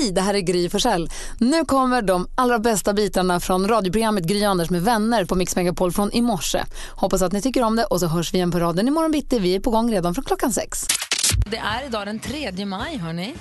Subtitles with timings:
[0.00, 1.10] Hej, det här är Gry Forssell.
[1.38, 5.92] Nu kommer de allra bästa bitarna från radioprogrammet Gry Anders med vänner på Mix Megapol
[5.92, 6.64] från i morse.
[6.90, 9.38] Hoppas att ni tycker om det och så hörs vi igen på raden imorgon bitti.
[9.38, 10.86] Vi är på gång redan från klockan sex.
[11.50, 13.34] Det är idag den 3 maj, hörni.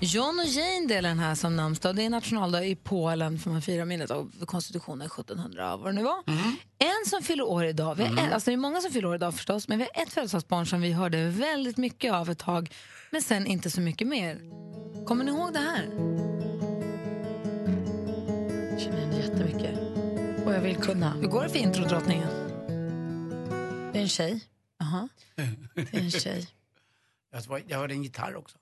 [0.00, 1.96] John och Jane delar den här som namnsdag.
[1.96, 6.02] Det är nationaldag i Polen för man firar minnet av konstitutionen 1700 vad det nu
[6.02, 6.22] var.
[6.26, 6.56] Mm.
[6.78, 9.14] En som fyller år idag, vi har en, alltså det är många som fyller år
[9.14, 12.74] idag förstås, men vi har ett födelsedagsbarn som vi hörde väldigt mycket av ett tag,
[13.10, 14.38] men sen inte så mycket mer.
[15.08, 15.88] Kommer ni ihåg det här?
[18.70, 19.78] Jag känner igen jättemycket.
[20.46, 21.10] Och jag vill kunna.
[21.10, 22.28] Hur går det för introdrottningen?
[23.92, 24.40] Det är en tjej.
[24.80, 25.08] Aha.
[25.74, 26.48] Det är en tjej.
[27.48, 28.58] Jag, jag hörde en gitarr också.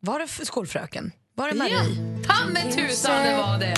[0.00, 1.12] Var det för skolfröken?
[1.34, 1.74] Var det Marie?
[1.74, 1.84] Ja,
[2.28, 3.76] ta med tusan det var det!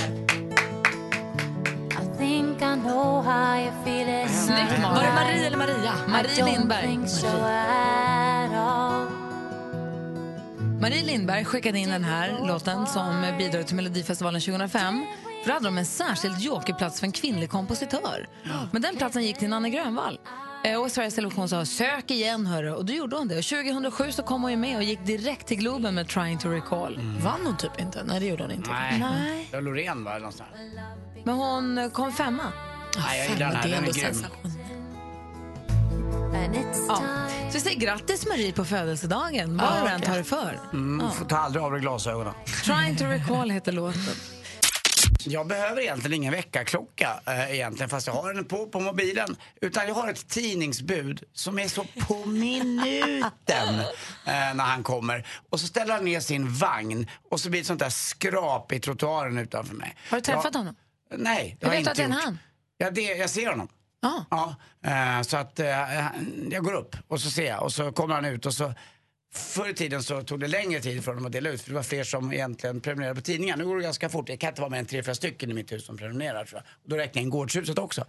[4.28, 5.12] Snyggt Var det.
[5.14, 5.92] Marie eller Maria?
[6.08, 6.98] Marie Lindberg.
[6.98, 8.12] Marie
[10.90, 15.06] Lindberg skickade in den här låten som bidrag till Melodifestivalen 2005.
[15.42, 18.28] För då hade de en särskild jokerplats för en kvinnlig kompositör.
[18.72, 20.18] Men den platsen gick till Nanne Grönvall.
[20.64, 22.70] Eh, Och Sveriges Television sa sök igen hörru.
[22.72, 23.38] Och då gjorde hon det.
[23.38, 26.48] Och 2007 så kom hon ju med och gick direkt till Globen med Trying to
[26.48, 27.00] recall.
[27.20, 28.02] Vann hon typ inte?
[28.04, 28.70] Nej, det gjorde hon inte.
[28.70, 28.98] Nej.
[29.00, 29.48] Nej.
[29.50, 30.14] Det var Loreen va?
[30.18, 30.50] Någonstans.
[31.24, 32.42] Men hon kom femma.
[32.98, 33.68] Nej, jag gillar den här.
[33.68, 34.24] Den är grym.
[36.88, 37.02] Ja.
[37.48, 39.56] Så vi säger grattis Marie på födelsedagen.
[39.56, 40.60] Vad du än tar det för.
[40.72, 42.34] Mm, får ta aldrig av dig glasögonen.
[42.64, 44.14] Trying to recall heter låten.
[45.24, 49.36] Jag behöver egentligen ingen väckarklocka eh, egentligen fast jag har den på, på mobilen.
[49.60, 53.74] Utan jag har ett tidningsbud som är så på minuten
[54.26, 55.26] eh, när han kommer.
[55.50, 58.72] Och så ställer han ner sin vagn och så blir det ett sånt där skrap
[58.72, 59.96] i trottoaren utanför mig.
[60.10, 60.74] Har du träffat ja, honom?
[61.16, 62.38] Nej, det Hur har jag vet du inte att det är en han?
[62.78, 63.68] Ja, det, jag ser honom.
[64.02, 64.24] Ah.
[64.30, 66.06] Ja, eh, så att eh, eh,
[66.50, 68.74] jag går upp och så ser jag och så kommer han ut och så
[69.34, 71.74] Förr i tiden så tog det längre tid för honom att dela ut för det
[71.74, 73.56] var fler som egentligen prenumererade på tidningar.
[73.56, 74.26] Nu går det ganska fort.
[74.26, 76.58] Det kan inte vara mer än tre, fyra stycken i mitt hus som prenumererar tror
[76.58, 76.84] jag.
[76.84, 78.04] Och då räknar jag in gårdshuset också.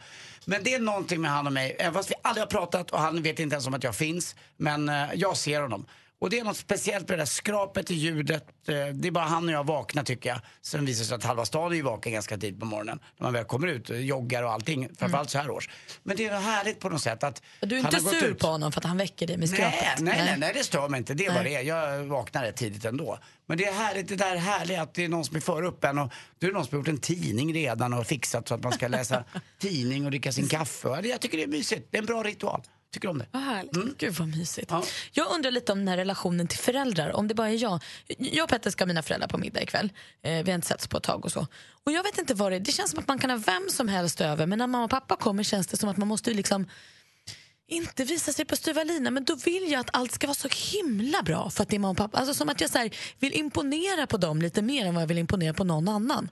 [0.45, 2.99] Men det är någonting med han och mig, även fast vi aldrig har pratat och
[2.99, 4.35] han vet inte ens om att jag finns.
[4.57, 5.85] Men jag ser honom.
[6.23, 8.43] Och det är något speciellt med det där skrapet i ljudet.
[8.67, 10.39] Eh, det är bara han och jag vakna tycker jag.
[10.61, 12.99] Sen visar det sig att halva stan är vaken ganska tidigt på morgonen.
[13.17, 14.89] När man väl kommer ut och joggar och allting.
[14.99, 15.69] Framförallt så här års.
[16.03, 18.39] Men det är härligt på något sätt att Du är han inte sur ut.
[18.39, 19.99] på honom för att han väcker dig med Nej, skrapet?
[19.99, 21.13] nej, nej, nej, det stör mig inte.
[21.13, 21.53] Det är vad Nej.
[21.53, 21.61] det är.
[21.61, 23.19] Jag vaknar rätt tidigt ändå.
[23.45, 25.83] Men det är härligt, det där härliga att det är någon som är före upp
[25.83, 28.53] en och då är det någon som har gjort en tidning redan och fixat så
[28.53, 29.23] att man ska läsa
[29.59, 31.01] tidning och dricka sin kaffe.
[31.03, 31.87] Jag tycker det är mysigt.
[31.91, 32.61] Det är en bra ritual.
[32.93, 33.27] Tycker om det.
[33.31, 33.97] Vad härligt.
[33.97, 34.71] Gud vad mysigt.
[34.71, 34.83] Ja.
[35.11, 37.15] Jag undrar lite om den här relationen till föräldrar.
[37.15, 37.83] Om det bara är jag.
[38.17, 39.91] Jag och Petter ska ha mina föräldrar på middag ikväll.
[40.21, 41.47] Eh, vi har inte setts på ett tag och så.
[41.83, 42.59] Och jag vet inte vad det är.
[42.59, 44.45] Det känns som att man kan ha vem som helst över.
[44.45, 46.67] Men när mamma och pappa kommer känns det som att man måste liksom
[47.67, 50.49] inte visa sig på styva linan, men då vill jag att allt ska vara så
[50.73, 52.17] himla bra för att det är mamma och pappa.
[52.17, 52.89] Alltså som att jag så
[53.19, 56.29] vill imponera på dem lite mer än vad jag vill imponera på någon annan.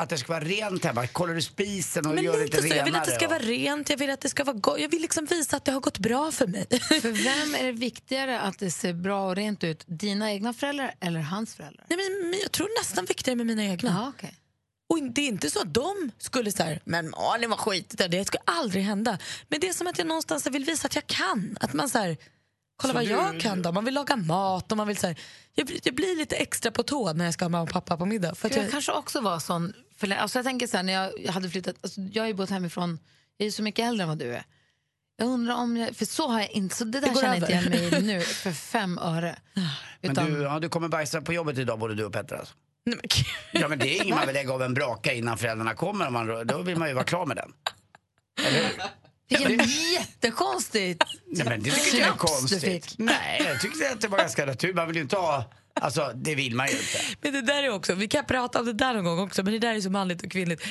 [0.00, 1.06] Att det ska vara rent hemma.
[1.06, 3.38] Kollar du spisen och Men gör det lite så, jag vill att det ska renare
[3.38, 4.80] vara rent, jag vill att det ska vara gott.
[4.80, 6.66] Jag vill liksom visa att det har gått bra för mig.
[6.80, 9.84] För vem är det viktigare att det ser bra och rent ut?
[9.86, 11.86] Dina egna föräldrar eller hans föräldrar?
[11.90, 13.90] Nej, men, men jag tror nästan viktigare med mina egna.
[13.90, 14.34] Ja, okej.
[14.90, 18.08] Och det är inte så att de skulle säga men Malin var skitigt där.
[18.08, 19.18] Det skulle aldrig hända.
[19.48, 21.56] Men det är som att jag någonstans vill visa att jag kan.
[21.60, 22.16] Att man så här,
[22.82, 23.72] kolla Så vad du- jag kan då.
[23.72, 25.16] Man vill laga mat och man vill så här,
[25.54, 27.96] jag, blir- jag blir lite extra på tå när jag ska ha mamma och pappa
[27.96, 28.34] på middag.
[28.34, 29.72] För att Jag jag, kanske också var sån.
[29.98, 32.34] För, alltså jag tänker så här, när jag, jag hade flyttat, alltså jag har ju
[32.34, 32.98] bott hemifrån,
[33.36, 34.44] jag är ju så mycket äldre än vad du är.
[35.16, 37.64] Jag undrar om jag, för så har jag inte, så det där går känner jag
[37.64, 39.36] inte igen mig nu för fem öre.
[40.00, 42.54] Men Utan, du, ja, du kommer bajsa på jobbet idag både du och Petter alltså.
[42.84, 43.62] nej, men, gud.
[43.62, 46.06] Ja men det är ingen man vill lägga av en braka innan föräldrarna kommer.
[46.06, 47.52] Om man, då vill man ju vara klar med den.
[48.46, 48.72] Eller hur?
[49.28, 52.94] vilken jättekonstigt Nej, men det tycker jag är konstigt.
[52.98, 54.76] Nej, jag tyckte att det var ganska naturligt.
[54.76, 55.44] Man vill ju inte ha...
[55.80, 56.98] Alltså, det vill man ju inte.
[57.22, 59.52] men det där är också, vi kan prata om det där någon gång också, men
[59.52, 60.62] det där är så manligt och kvinnligt.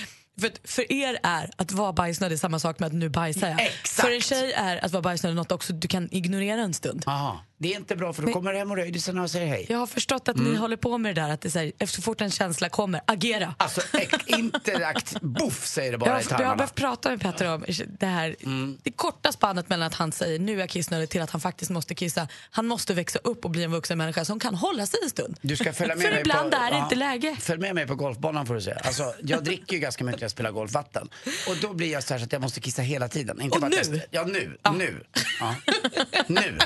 [0.42, 3.62] För, för er är att vara bajsnödig samma sak med att nu bajsar jag.
[3.62, 4.08] Exakt.
[4.08, 7.04] För en tjej är att vara bajsnödig något också du kan ignorera en stund.
[7.08, 7.42] Aha.
[7.60, 9.66] Det är inte bra för då kommer hemorrojdisen och säger hej.
[9.70, 11.86] Jag har förstått att ni håller på med det där, att det är så här,
[11.86, 13.56] så fort en känsla kommer, agera.
[13.58, 15.22] Alltså, ek- interakt...
[15.22, 16.56] Boff säger det Jag bara har, i jag har tarmarna.
[16.56, 17.66] behövt prata med Petter om
[18.00, 18.36] det här
[18.84, 21.72] det korta spannet mellan att han säger nu är jag kissnödig till att han faktiskt
[21.72, 22.28] måste kissa.
[22.52, 25.38] Han måste växa upp och bli en vuxen människa som kan hålla sig en stund.
[25.42, 27.36] Du ska följa med För mig ibland på, är det inte läge.
[27.40, 28.74] Följ med mig på golfbanan får du se.
[28.74, 31.10] Alltså, jag dricker ju ganska mycket när jag spelar golfvatten.
[31.50, 33.42] Och då blir jag så här så att jag måste kissa hela tiden.
[33.42, 33.78] Inte Och bara nu?
[33.94, 34.58] Jag, ja, nu.
[34.78, 35.04] Nu.
[35.40, 35.56] Ja.
[36.28, 36.58] nu.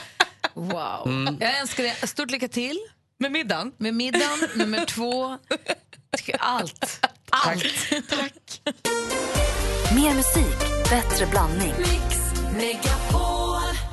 [0.53, 1.37] Wow.
[1.39, 2.77] Jag önskar dig stort lycka till
[3.17, 3.71] Med middagen?
[3.77, 5.37] med middagen, nummer två,
[6.39, 7.05] allt.
[7.29, 7.63] Allt.
[8.09, 8.61] Tack.
[9.95, 10.59] Mer musik,
[10.89, 11.73] bättre blandning.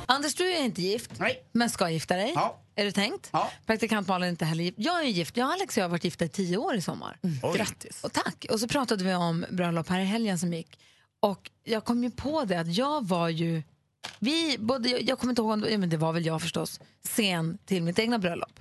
[0.05, 1.43] Anders, du är inte gift, Nej.
[1.51, 2.31] men ska gifta dig.
[2.35, 2.59] Ja.
[2.75, 3.29] Är det tänkt?
[3.33, 3.51] Ja.
[3.65, 4.77] Praktikant Malin är inte heller gift.
[4.79, 5.37] Jag är gift.
[5.37, 7.17] Jag och Alex och jag har varit gifta i tio år i sommar.
[7.43, 7.57] Oj.
[7.57, 8.03] Grattis.
[8.03, 8.45] Och tack.
[8.49, 10.79] Och så pratade vi om bröllop här i helgen som gick.
[11.19, 13.63] Och jag kom ju på det att jag var ju,
[14.19, 16.41] vi, både, jag, jag kommer inte ihåg, om det- ja, men det var väl jag
[16.41, 18.59] förstås, sen till mitt egna bröllop.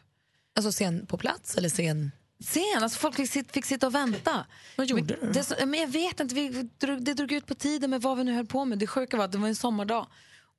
[0.57, 2.11] Alltså sen på plats eller sen...
[2.45, 4.47] Sen, alltså folk fick, sit- fick sitta och vänta.
[4.77, 5.33] Vad gjorde men, du?
[5.33, 6.49] det, så- men jag vet inte, vi
[6.79, 8.79] drog, det drog ut på tiden med vad vi nu höll på med.
[8.79, 10.07] Det sjuka var att det var en sommardag.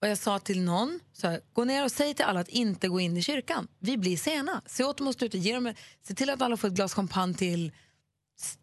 [0.02, 2.88] Och jag sa till någon, så här, gå ner och säg till alla att inte
[2.88, 3.68] gå in i kyrkan.
[3.80, 4.62] Vi blir sena.
[4.66, 5.74] Se åt dem att stå ute, ge dem,
[6.08, 7.72] se till att alla får ett glas champagne till.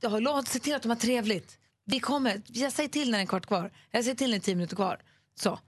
[0.01, 1.59] Ja, låt- Se till att de har trevligt.
[1.85, 3.71] Vi kommer, jag säger till när det är en kvart kvar.
[3.91, 5.01] Jag säger till när det är tio minuter kvar.
[5.41, 5.59] Så.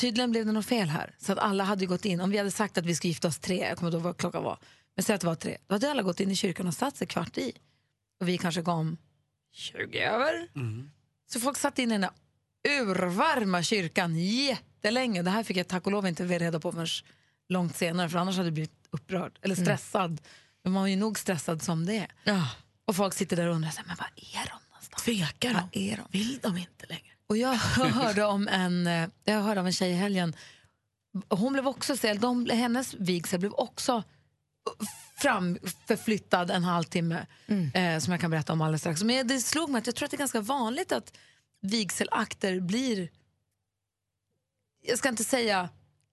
[0.00, 1.14] Tydligen blev det något fel här.
[1.18, 2.20] Så att alla hade gått in.
[2.20, 4.16] Om vi hade sagt att vi skulle gifta oss tre, jag kommer inte ihåg vad
[4.16, 4.58] klockan var.
[4.96, 5.56] Men säg att det var tre.
[5.66, 7.52] Då hade alla gått in i kyrkan och satt sig kvart i.
[8.20, 8.96] Och vi kanske kom
[9.52, 10.48] 20 över.
[11.32, 12.10] Så folk satt inne i den där
[12.80, 15.22] urvarma kyrkan jättelänge.
[15.22, 16.86] Det här fick jag tack och lov inte reda på förrän
[17.48, 18.08] långt senare.
[18.08, 19.38] För annars hade jag blivit upprörd.
[19.42, 20.20] Eller stressad.
[20.64, 22.12] Men man är ju nog stressad som det är.
[22.24, 22.50] Ja.
[22.84, 25.02] Och folk sitter där och undrar, men vad är de någonstans?
[25.04, 25.90] Tvekar Vad de?
[25.92, 26.18] är de?
[26.18, 27.09] Vill de inte längre?
[27.30, 30.36] Och jag hörde om en, eh, jag hörde av en tjej i helgen.
[31.28, 34.02] Hon blev också ställd, de, hennes vigsel blev också
[35.16, 37.26] framförflyttad en halvtimme.
[37.74, 39.02] Eh, som jag kan berätta om alldeles strax.
[39.02, 41.16] Men det slog mig att jag tror att det är ganska vanligt att
[41.60, 43.08] vigselakter blir,
[44.86, 45.68] jag ska inte säga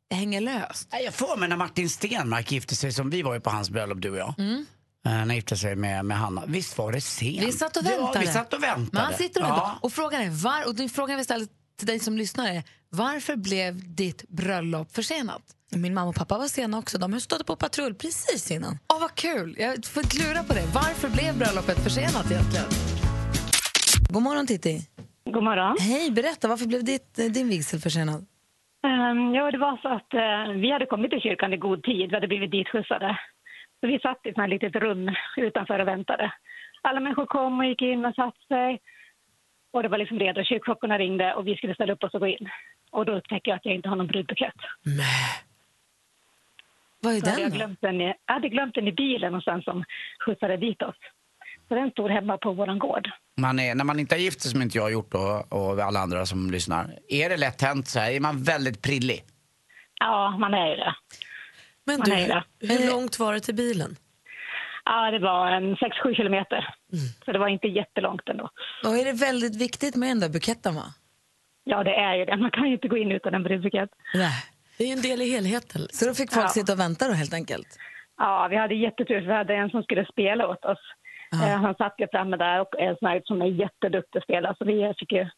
[0.10, 0.90] hänger löst.
[0.92, 3.70] Nej, Jag får mig när Martin Stenmark gifte sig, som vi var ju på hans
[3.70, 4.34] bröllop du och jag.
[4.38, 4.66] När
[5.06, 6.44] han gifte sig med, med Hanna.
[6.48, 7.48] Visst var det sent?
[7.48, 8.20] Vi satt och Ja, väntade.
[8.26, 9.04] vi satt och väntade.
[9.08, 9.62] Man sitter och väntar.
[9.64, 9.78] Ja.
[9.82, 11.48] Och frågan är, var, och den frågan vi ställer
[11.78, 15.42] till dig som lyssnar är, varför blev ditt bröllop försenat?
[15.76, 16.98] Min mamma och pappa var sena också.
[16.98, 18.80] De stod på patrull precis innan.
[18.94, 19.56] Åh, vad kul!
[19.60, 20.66] Jag får klura på det.
[20.74, 22.66] Varför blev bröllopet försenat egentligen?
[24.10, 24.82] God morgon, Titti.
[25.34, 25.78] God morgon.
[25.80, 26.48] Hej, berätta.
[26.48, 28.26] Varför blev ditt, eh, din vigsel försenad?
[28.88, 32.10] Um, ja, det var så att eh, vi hade kommit till kyrkan i god tid.
[32.10, 33.18] Vi hade blivit ditskjutsade.
[33.80, 36.34] Så vi satt i ett litet rum utanför och väntade.
[36.82, 38.80] Alla människor kom och gick in och satte sig.
[39.72, 40.44] Och det var liksom redo.
[40.44, 42.50] Kyrkklockorna ringde och vi skulle ställa upp oss och gå in.
[42.92, 44.56] Och då upptäcker jag att jag inte har någon brudbukett.
[47.00, 49.36] Vad är Så hade jag, den glömt den i, jag hade glömt den i bilen
[49.36, 49.84] och sen som
[50.26, 50.96] skjutsade dit oss.
[51.68, 53.10] Så den stod hemma på våran gård.
[53.38, 55.80] Man är, när man inte har gift sig, som inte jag har gjort då, och
[55.80, 56.86] alla andra som lyssnar.
[57.10, 58.12] Är det lätt hänt så här?
[58.12, 59.24] Är man väldigt prillig?
[60.00, 60.96] Ja, man är ju det.
[61.88, 63.96] Men du, hur långt var det till bilen?
[64.86, 66.74] Ja, det var en 6-7 kilometer.
[67.26, 68.50] Så det var inte jättelångt ändå.
[68.86, 70.84] Och är det väldigt viktigt med den där buketten, va?
[71.64, 72.38] Ja, det är ju det.
[72.38, 73.90] Man kan ju inte gå in utan en brudbukett.
[74.14, 74.44] Nej.
[74.78, 75.82] Det är ju en del i helheten.
[75.82, 75.98] liksom.
[75.98, 76.50] Så då fick folk Ja.
[76.50, 77.68] sitta och vänta då helt enkelt?
[78.18, 79.20] Ja, vi hade jättetur.
[79.22, 80.80] för Vi hade en som skulle spela åt oss.
[81.34, 84.24] Eh, han satt ju framme där och är en sån här som är jätteduktig att
[84.24, 84.56] spela.
[84.58, 85.30] Så vi fick ju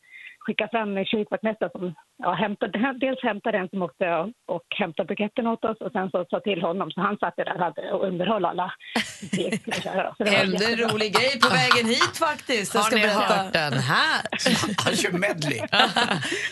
[0.49, 1.83] skicka fram en kyrkvaktmästare som
[2.23, 6.09] ja, hämtade, dels hämtade den som åkte och, och hämtade buketten åt oss och sen
[6.11, 6.91] så sa till honom.
[6.91, 8.67] Så han satt där och hade och underhöll alla.
[10.37, 12.75] Hände en rolig grej på vägen hit faktiskt.
[12.75, 13.69] Jag ska berätta.
[13.69, 14.21] den här?
[14.85, 15.59] Han kör medley.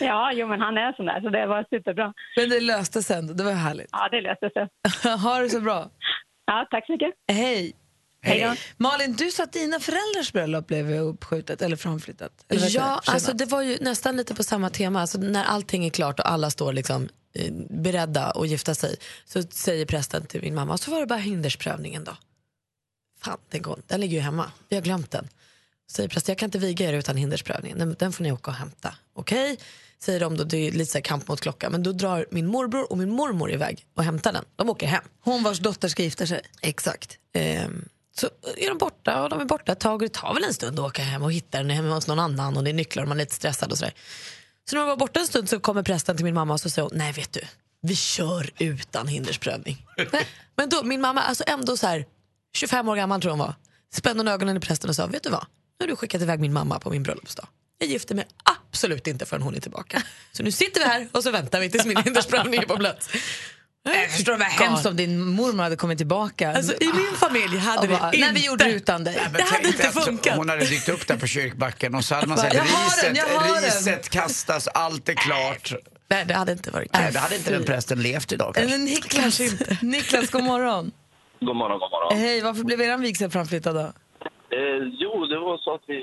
[0.00, 2.12] Ja, jo, men han är sån där så det var superbra.
[2.36, 3.32] Men det löste sig ändå.
[3.34, 3.88] Det var härligt.
[3.92, 4.68] Ja, det löste sig.
[5.24, 5.90] ha det så bra.
[6.46, 7.14] Ja, tack så mycket.
[7.32, 7.72] Hej.
[8.22, 8.60] Hej.
[8.76, 12.32] Malin, du sa att dina föräldrars bröllop blev uppskjutet eller framflyttat.
[12.48, 13.12] Eller Ja, det?
[13.12, 15.00] alltså det var ju nästan lite på samma tema.
[15.00, 19.42] Alltså när allting är klart och alla står liksom eh, beredda att gifta sig så
[19.42, 22.16] säger prästen till min mamma, så var det bara hindersprövningen då.
[23.20, 24.52] Fan, tänker hon, den ligger ju hemma.
[24.68, 25.28] Vi har glömt den.
[25.90, 27.78] Säger prästen, jag kan inte viga er utan hindersprövningen.
[27.78, 28.94] Den, den får ni åka och hämta.
[29.14, 29.58] Okej,
[29.98, 31.72] säger de då, det är lite så här kamp mot klockan.
[31.72, 34.44] Men då drar min morbror och min mormor iväg och hämtar den.
[34.56, 35.04] De åker hem.
[35.20, 36.40] Hon vars dotter ska gifta sig.
[36.62, 37.18] Exakt.
[37.32, 37.88] Ehm,
[38.20, 40.54] så är de borta och de är borta ett tag och det tar väl en
[40.54, 43.02] stund att åka hem och hitta den hemma hos någon annan och det är nycklar
[43.02, 43.94] och man är lite stressad och sådär.
[44.70, 46.70] Så när de var borta en stund så kommer prästen till min mamma och så
[46.70, 47.40] säger hon, nej vet du,
[47.82, 49.86] vi kör utan hindersprövning.
[50.56, 52.06] Men då, min mamma, alltså ändå så här,
[52.56, 53.54] 25 år gammal tror hon var,
[53.94, 55.46] spände hon ögonen i prästen och sa, vet du vad,
[55.80, 57.46] nu har du skickat iväg min mamma på min bröllopsdag.
[57.78, 60.02] Jag gifter mig absolut inte förrän hon är tillbaka.
[60.32, 63.08] Så nu sitter vi här och så väntar vi tills min hindersprövning är på plats.
[63.94, 66.52] Jag förstår det var hemskt om din mormor hade kommit tillbaka.
[66.52, 68.18] Alltså, I min familj hade vi bara, inte...
[68.18, 69.18] Nej, vi gjorde det utan dig.
[69.24, 70.36] Men Det hade inte funkat.
[70.36, 73.54] Hon hade dykt upp där på kyrkbacken och så hade man sagt riset, jag har
[73.54, 75.72] den." riset kastas, allt är klart.
[76.08, 77.02] Nej, det hade inte varit kul.
[77.02, 78.74] Nej, då hade inte den prästen levt idag kanske.
[78.74, 79.40] Eller Niklas,
[79.82, 80.92] Niklas, god morgon.
[81.40, 82.18] God morgon, god morgon.
[82.18, 83.86] Hej, varför blev er vigsel framflyttad då?
[84.58, 85.98] Eh, jo, det var så att vi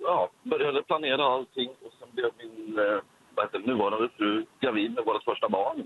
[0.00, 2.98] ja, började planera allting och sen blev min eh,
[3.34, 5.78] vad heter det, nuvarande fru gravid med vårt första barn.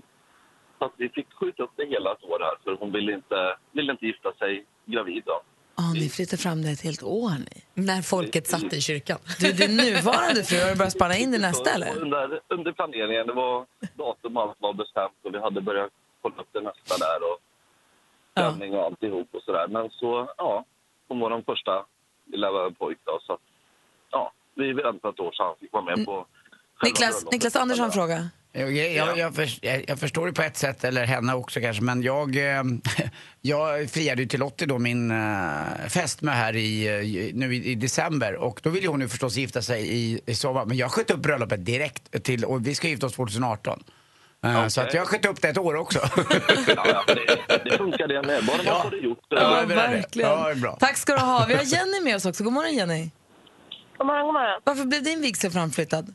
[0.81, 3.57] Så att vi fick skjuta upp det hela ett år här för hon ville inte,
[3.71, 5.41] ville inte gifta sig gravid då.
[5.75, 7.83] Ja, ni flyttar fram det ett helt år ni.
[7.87, 9.19] När folket satt i kyrkan.
[9.39, 11.97] Du, din nuvarande fru, har du börjat spana in i nästa eller?
[12.01, 13.65] Under, under planeringen, det var
[13.97, 17.37] datum allt var bestämt och vi hade börjat kolla upp det nästa där och
[18.31, 19.67] stämning och alltihop och sådär.
[19.67, 20.65] Men så, ja,
[21.07, 21.85] hon var den första
[22.31, 23.45] lilla pojk då så att,
[24.11, 26.25] ja, vi väntade ett år så han fick vara med på
[26.83, 27.25] Niklas.
[27.31, 28.29] Niklas har en fråga.
[28.53, 31.59] Jag, jag, jag, jag, förs- jag, jag förstår det på ett sätt, eller henne också
[31.61, 32.63] kanske, men jag, eh,
[33.41, 37.75] jag friade ju till Lottie då, min eh, fästmö här i, eh, nu i, i
[37.75, 40.65] december och då ville hon ju förstås gifta sig i, i sommar.
[40.65, 43.83] Men jag sköt upp bröllopet direkt till, och vi ska gifta oss 2018.
[44.45, 45.99] Eh, Så att jag sköt upp det ett år också.
[46.67, 49.19] Ja, ja, det, det funkar det med, bara man får det gjort.
[49.29, 50.29] Ja, Ja, verkligen.
[50.31, 50.77] Ja, det är bra.
[50.79, 51.45] Tack ska du ha.
[51.47, 52.43] Vi har Jenny med oss också.
[52.43, 53.09] God morgon Jenny.
[53.97, 54.61] God morgon, god morgon.
[54.63, 56.13] Varför blev din vigsel framflyttad?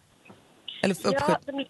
[0.83, 1.65] Eller Ja, uppskjuten?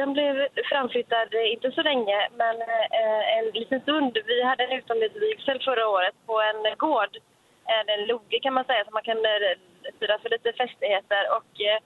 [0.00, 0.34] Den, blev
[0.70, 2.56] framflyttad, eh, inte så länge, men
[3.00, 4.18] eh, en liten stund.
[4.30, 7.12] Vi hade en utomhusvigsel förra året på en gård,
[7.76, 9.56] en en loge kan man säga, så man kan eh,
[9.98, 11.22] fira för lite festligheter.
[11.36, 11.78] Och eh,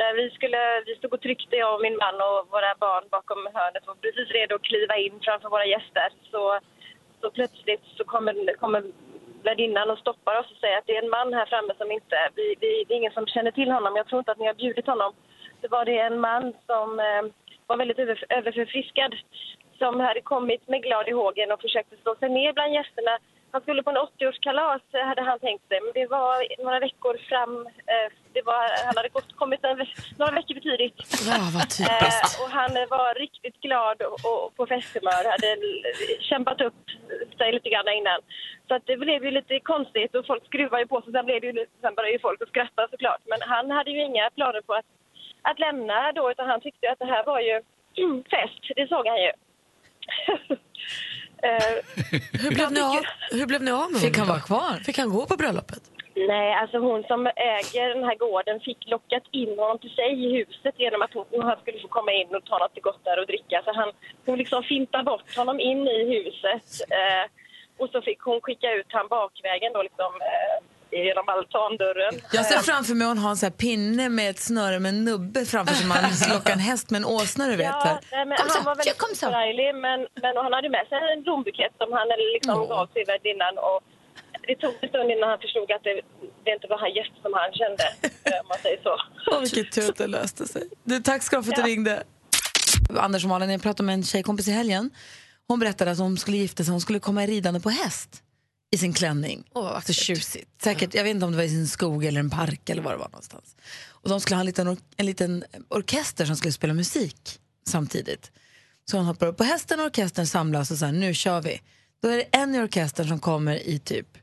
[0.00, 3.48] när vi skulle, vi stod och tryckte, jag och min man och våra barn bakom
[3.54, 6.08] hörnet och var precis redo att kliva in framför våra gäster.
[6.30, 6.60] Så,
[7.20, 8.82] så plötsligt så kommer, kommer
[9.42, 12.16] värdinnan och stoppar oss och säger att det är en man här framme som inte,
[12.34, 13.96] vi, vi, det är ingen som känner till honom.
[13.96, 15.12] Jag tror inte att ni har bjudit honom.
[15.60, 17.22] Så var det en man som eh,
[17.66, 19.14] var väldigt över, överförfriskad
[19.78, 23.18] som hade kommit med glad i hågen och försökte slå sig ner bland gästerna.
[23.52, 27.14] Han skulle på en 80-årskalas eh, hade han tänkt sig, men det var några veckor
[27.28, 27.66] fram.
[27.66, 29.10] Eh, det var, han hade
[29.42, 29.86] kommit en,
[30.18, 30.98] några veckor för tidigt.
[31.30, 32.32] Ja, vad typiskt.
[32.32, 35.22] Eh, och han var riktigt glad och, och på festhumör.
[35.34, 35.50] Hade
[36.30, 36.80] kämpat upp
[37.38, 38.20] sig lite grann innan.
[38.68, 41.12] Så att det blev ju lite konstigt och folk skruvade ju på sig.
[41.12, 43.22] Sen, blev det ju, sen började ju folk att skratta såklart.
[43.32, 44.90] Men han hade ju inga planer på att,
[45.50, 47.56] att lämna då utan han tyckte att det här var ju
[48.32, 48.62] fest.
[48.76, 49.32] Det såg han ju.
[51.42, 51.74] Eh,
[52.42, 53.02] Hur blev, ni av,
[53.38, 54.46] hur blev ni av med Fick han honom vara då?
[54.46, 54.84] kvar?
[54.86, 55.82] Fick han gå på bröllopet?
[56.14, 60.36] Nej, alltså hon som äger den här gården fick lockat in honom till sig i
[60.36, 63.26] huset genom att hon, han skulle få komma in och ta något gott där och
[63.26, 63.62] dricka.
[63.64, 63.92] Så han,
[64.26, 67.24] hon liksom fintade bort honom in i huset eh,
[67.78, 70.56] och så fick hon skicka ut han bakvägen då liksom eh,
[70.90, 72.14] genom altandörren.
[72.32, 75.44] Jag ser framför mig hon har en sån pinne med ett snöre med en nubbe
[75.44, 75.86] framför sig.
[75.86, 75.98] Man
[76.34, 77.66] lockar en häst med en åsna, du vet.
[77.66, 79.26] Ja, nej, men Kom han så, var ja, väldigt kom så.
[79.26, 83.54] förarglig men, men han hade med sig en blombukett som han liksom gav till värdinnan
[83.68, 83.80] och
[84.48, 85.94] det tog en stund innan han förstod att det,
[86.44, 87.84] det inte var han gäst som han kände,
[88.28, 88.92] eh, om man säger så.
[89.32, 90.62] Åh, vilket tur att det löste sig.
[90.84, 91.66] Du, tack ska du för att du Ja.
[91.66, 92.02] ringde.
[92.98, 94.90] Anders och Malin, jag pratade med en tjejkompis i helgen.
[95.48, 96.70] Hon berättade att hon skulle gifta sig.
[96.72, 98.22] Hon skulle komma ridande på häst
[98.70, 99.44] i sin klänning.
[99.54, 100.62] Åh, så tjusigt.
[100.62, 102.92] Säkert, jag vet inte om det var i sin skog eller en park eller var
[102.92, 103.56] det var någonstans.
[103.88, 108.30] Och de skulle ha en liten, en liten orkester som skulle spela musik samtidigt.
[108.90, 111.60] Så hon hoppar upp på hästen och orkestern samlas och så här, nu kör vi.
[112.02, 114.18] Då är det en i orkestern som kommer i typ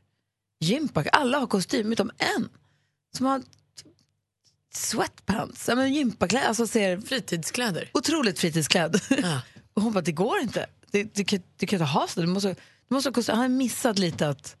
[0.60, 1.04] gympa.
[1.12, 2.48] Alla har kostym utom en
[3.16, 3.42] som har
[4.74, 7.90] sweatpants, ja, men gympakläder, alltså ser Fritidskläder.
[7.94, 9.00] otroligt fritidsklädd.
[9.74, 10.66] Och hon bara, det går inte.
[10.90, 12.20] Det, du, kan, du kan inte ha så.
[12.20, 12.56] Du måste, du
[12.94, 13.32] måste.
[13.32, 14.56] Han har missat lite att,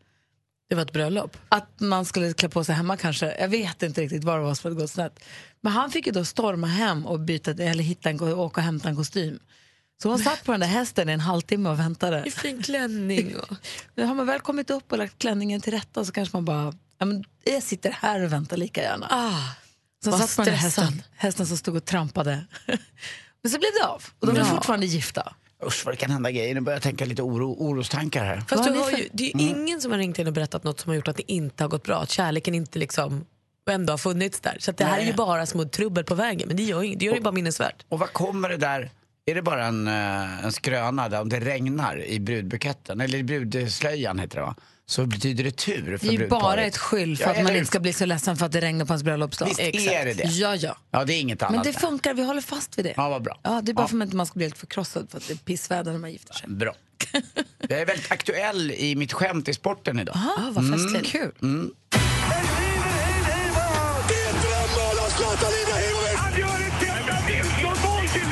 [0.68, 1.36] Det var ett bröllop.
[1.48, 3.36] att man skulle klä på sig hemma kanske.
[3.40, 5.20] Jag vet inte riktigt vad det var som hade gått snett.
[5.60, 8.88] Men han fick ju då storma hem och byta, eller hitta en, åka och hämta
[8.88, 9.38] en kostym.
[10.02, 12.22] Så hon satt på den där hästen i en halvtimme och väntade.
[12.26, 13.36] I fin klänning.
[13.36, 13.56] Och...
[13.94, 16.74] Men har man väl kommit upp och lagt klänningen till rätta så kanske man bara,
[16.98, 19.06] ja, men jag sitter här och väntar lika gärna.
[19.10, 19.54] Ah,
[20.04, 22.44] Så satt på den där hästen, hästen som stod och trampade.
[23.42, 24.44] Men så blev det av och de är Ja.
[24.44, 25.34] fortfarande gifta.
[25.66, 26.54] Usch vad det kan hända grejer.
[26.54, 28.40] Nu börjar jag tänka lite oro, orostankar här.
[28.48, 30.80] Fast du har ju, det är ju ingen som har ringt in och berättat något
[30.80, 31.96] som har gjort att det inte har gått bra.
[31.96, 33.24] Att kärleken inte liksom
[33.70, 34.56] ändå har funnits där.
[34.60, 35.14] Så att det här är ju Nej.
[35.16, 36.48] bara små trubbel på vägen.
[36.48, 37.84] Men det gör, ju- det gör det ju bara minnesvärt.
[37.88, 38.90] Och vad kommer det där?
[39.26, 43.22] Är det bara en, eh, en skröna där om det regnar i brudbuketten, eller i
[43.22, 44.54] brudslöjan heter det va?
[44.86, 47.46] Så betyder det tur för Det är ju bara ett skyll för Ja, att man
[47.46, 49.46] eller inte ska bli så ledsen för att det regnar på hans bröllopsdag.
[49.46, 50.24] Visst är det det?
[50.24, 50.76] Ja, ja.
[50.90, 51.64] Ja, det är inget Men annat.
[51.64, 51.78] det där.
[51.80, 52.94] funkar, vi håller fast vid det.
[52.96, 53.40] Ja, vad bra.
[53.42, 53.88] Ja, det är bara Ja.
[53.88, 56.12] för att man inte ska bli helt förkrossad för att det är pissväder när man
[56.12, 56.48] gifter sig.
[56.48, 56.74] Bra.
[57.68, 60.16] Jag är väldigt aktuell i mitt skämt i sporten idag.
[60.16, 61.06] Ah, vad festligt.
[61.12, 61.32] Kul.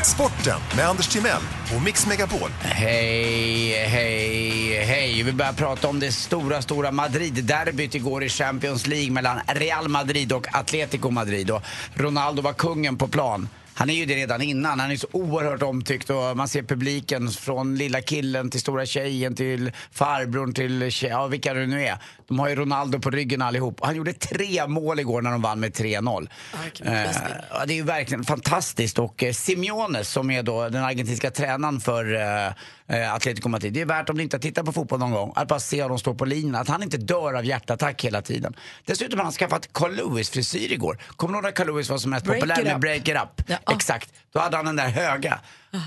[0.04, 1.42] Sporten med Anders Timell
[1.76, 2.50] och Mix Megapol.
[2.60, 5.22] Hej, hej, hej.
[5.22, 10.32] Vi börjar prata om det stora, stora Madrid-derbyt igår i Champions League mellan Real Madrid
[10.32, 11.50] och Atletico Madrid.
[11.50, 11.62] Och
[11.94, 13.48] Ronaldo var kungen på plan.
[13.82, 14.80] Han är ju det redan innan.
[14.80, 19.34] Han är så oerhört omtyckt och man ser publiken från lilla killen till stora tjejen
[19.34, 21.98] till farbrorn till tjej, ja, vilka det nu är.
[22.28, 23.80] De har ju Ronaldo på ryggen allihop.
[23.82, 26.28] Han gjorde tre mål igår när de vann med 3-0.
[26.62, 27.32] vilken utklassning.
[27.32, 31.30] Eh, Ja, det är ju verkligen fantastiskt och eh, Simeone som är då den argentinska
[31.30, 32.52] tränaren för eh,
[32.92, 33.72] eh, Atletico Madrid.
[33.72, 35.82] Det är värt om ni inte har tittat på fotboll någon gång, att bara se
[35.82, 38.54] honom stå på linjen, att han inte dör av hjärtattack hela tiden.
[38.84, 40.98] Dessutom har han skaffat Carl Lewis-frisyr igår.
[41.16, 42.80] Kommer du ihåg när Carl Lewis var som mest Break populär med.
[42.80, 43.44] Break It Up?
[43.46, 43.74] Ja.
[43.74, 44.12] Exakt.
[44.32, 45.40] Då hade han den där höga.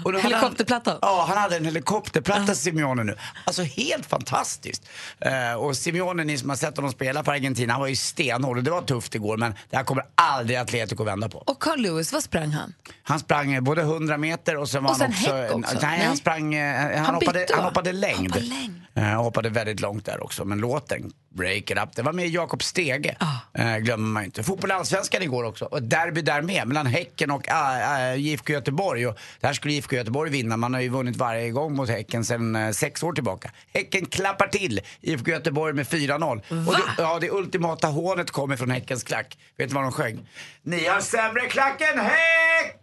[0.04, 1.00] Och då hade Helikopterplattan?
[1.02, 3.16] Han, ja, han hade en helikopterplatta Simeone nu.
[3.46, 4.84] Alltså helt fantastiskt.
[5.20, 8.64] Eh, och Simeone, ni som har sett honom spela för Argentina, han var ju stenhård
[8.64, 11.38] det var tufft igår men det här kommer aldrig Atletico vända på.
[11.38, 12.74] Och Carl Lewis, vad sprang han?
[13.04, 15.56] Han sprang eh, både 100 meter och sen var Och sen han också...
[15.58, 15.74] också?
[15.82, 16.08] Nej, Nej.
[16.08, 16.54] han sprang...
[16.54, 18.18] eh, Han, Han hoppade, han hoppade längd.
[18.28, 18.82] Hoppade längd.
[19.18, 20.46] Och hoppade väldigt långt där också.
[20.46, 23.16] Men låten, Break It Up, det var med Jakob Stege.
[23.20, 23.62] Ah.
[23.62, 24.44] Eh, glömmer man inte.
[24.44, 25.66] Fotboll Allsvenskan igår också.
[25.66, 29.08] Och derby där med, mellan Häcken och äh, äh, IFK Göteborg.
[29.08, 30.58] Och där skulle IFK Göteborg vinna.
[30.58, 33.52] Man har ju vunnit varje gång mot Häcken sedan eh, sex år tillbaka.
[33.74, 36.68] Häcken klappar till IFK Göteborg med 4-0.
[36.68, 39.38] Och det, ja, det ultimata hånet kommer från Häckens klack.
[39.58, 40.28] Vet du vad de sjöng?
[40.68, 42.16] Ni har sämre klack än Häcken!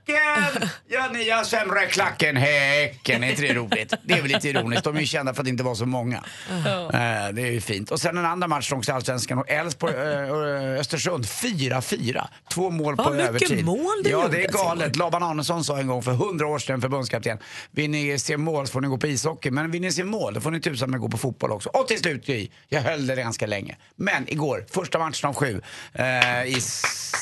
[0.89, 3.25] Ja, ni har sämre klack än Häcken.
[3.25, 3.95] Är inte det roligt?
[4.03, 4.85] Det är väl lite ironiskt.
[4.85, 6.17] De är ju kända för att inte vara så många.
[6.51, 7.91] Eh, det är ju fint.
[7.91, 9.39] Och sen en andra match i Allsvenskan.
[9.39, 12.29] Och Elfsborg, eh, eh, Östersund 4-4.
[12.51, 13.65] Två mål på Vad mycket övertid.
[13.65, 14.97] mål det Ja, det är galet.
[14.97, 17.39] Laban Arnesson sa en gång för 100 år sedan, förbundskapten.
[17.71, 19.51] Vill ni se mål så får ni gå på ishockey.
[19.51, 21.69] Men vill ni se mål, då får ni tusan med gå på fotboll också.
[21.69, 22.29] Och till slut,
[22.69, 23.77] jag höll det ganska länge.
[23.97, 25.61] Men igår, första matchen av sju
[25.95, 26.59] eh, i,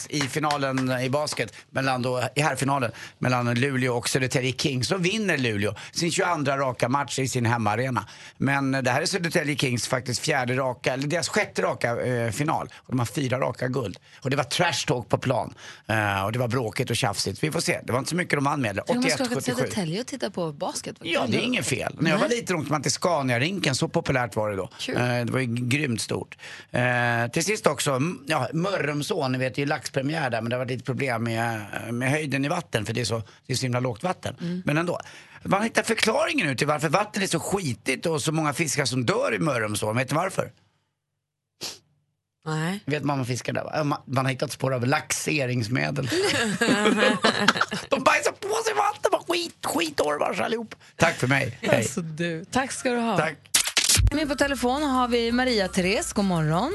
[0.09, 5.39] i finalen i basket, mellan då, i herrfinalen mellan Luleå och Södertälje Kings, så vinner
[5.39, 8.07] Luleå sin 22 raka match i sin hemmaarena.
[8.37, 12.69] Men det här är Södertälje Kings faktiskt fjärde raka, eller deras sjätte raka eh, final.
[12.77, 13.99] Och de har fyra raka guld.
[14.21, 15.55] Och det var trash talk på plan.
[15.87, 17.43] Eh, och det var bråkigt och tjafsigt.
[17.43, 17.81] Vi får se.
[17.85, 18.83] Det var inte så mycket de anmälde.
[18.87, 19.57] Jag måste åka till 81-77.
[19.57, 20.97] Södertälje och titta på basket.
[21.03, 21.97] Ja, det är inget fel.
[21.99, 24.69] När jag var liten åkte man till Scania-rinken, så populärt var det då.
[24.89, 26.37] Eh, det var ju grymt stort.
[26.71, 30.57] Eh, till sist också, ja, Mörrumsån, ni vet det är ju laxpremiär där men det
[30.57, 33.63] varit lite problem med, med höjden i vatten för det är så, det är så
[33.63, 34.37] himla lågt vatten.
[34.41, 34.63] Mm.
[34.65, 35.01] Men ändå.
[35.43, 39.07] Man hittar förklaringen nu till varför vatten är så skitigt och så många fiskar som
[39.07, 39.97] dör i Mörrumsån.
[39.97, 40.53] Vet ni varför?
[42.47, 42.81] Nej.
[42.87, 46.09] Vet man man fiskar där Man, man har hittat spår av laxeringsmedel.
[47.89, 50.75] De bajsar på sig vatten, bara skit, skitormar allihop.
[50.97, 51.77] Tack för mig, hej.
[51.77, 53.19] Alltså du, tack ska du ha.
[53.19, 53.37] Tack.
[54.13, 56.73] Med på telefon har vi Maria-Therese, god morgon.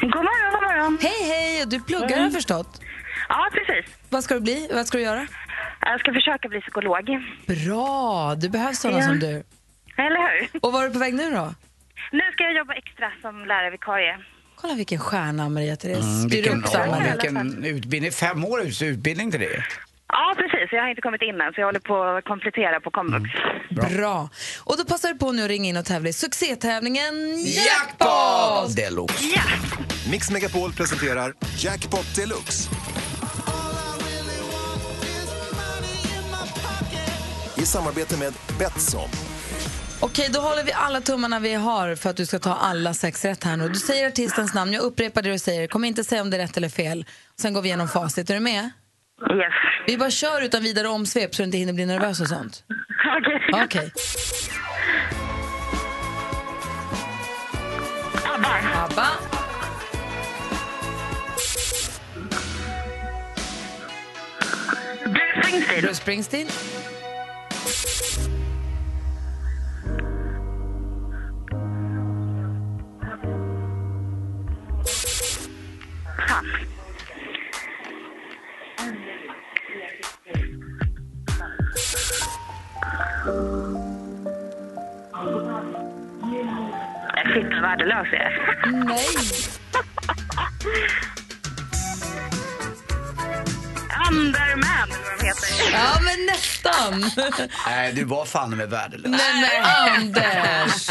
[0.00, 0.98] God morgon, god morgon.
[1.00, 2.80] Hej hej, du pluggar har jag förstått.
[3.28, 3.94] Ja, precis.
[4.08, 4.68] Vad ska du bli?
[4.72, 5.26] Vad ska du göra?
[5.80, 7.04] Jag ska försöka bli psykolog.
[7.46, 9.06] Bra, det behövs sådana Ja.
[9.06, 9.42] som du.
[9.96, 10.60] Eller hur?
[10.62, 11.54] Och var är du på väg nu då?
[12.12, 14.18] Nu ska jag jobba extra som lärarvikarie.
[14.56, 16.00] Kolla vilken stjärna Maria-Therese.
[16.04, 17.24] Mm, Styr vilken, upp samhället.
[17.24, 18.12] vilken utbildning.
[18.12, 19.64] Fem år utbildning till det.
[20.08, 20.72] Ja, precis.
[20.72, 23.30] Jag har inte kommit in än, så jag håller på att komplettera på komvux.
[23.96, 24.28] Bra.
[24.64, 27.14] Och då passar du på nu att ringa in och tävla i succétävlingen
[27.46, 28.76] Jackpot!
[28.76, 29.24] Deluxe.
[29.36, 29.42] Ja!
[30.10, 32.70] Mix Megapol presenterar Jackpot Deluxe.
[37.64, 39.08] I samarbete med Betsson.
[40.00, 43.24] Okej, då håller vi alla tummarna vi har för att du ska ta alla sex
[43.24, 43.68] rätt här nu.
[43.68, 45.66] Du säger artistens namn, jag upprepar det du säger.
[45.66, 47.06] Kom inte säga om det är rätt eller fel.
[47.40, 48.30] Sen går vi igenom facit.
[48.30, 48.62] Är du med?
[48.64, 48.70] Yes.
[49.86, 52.64] Vi bara kör utan vidare omsvep så du inte hinner bli nervös och sånt.
[53.52, 53.64] Okej.
[53.64, 53.92] Okej.
[58.34, 58.48] ABBA.
[58.84, 59.08] ABBA.
[65.04, 65.80] Bruce Springsteen.
[65.80, 66.48] Bruce Springsteen.
[87.08, 88.56] Jag är helt värdelös jag är.
[88.72, 89.06] Nej.
[94.16, 95.72] Underman, eller vad de heter.
[95.72, 97.10] Ja, men nästan.
[97.66, 99.10] Nej, du var fan med värdelös.
[99.10, 99.64] Nej, men
[100.00, 100.88] Anders!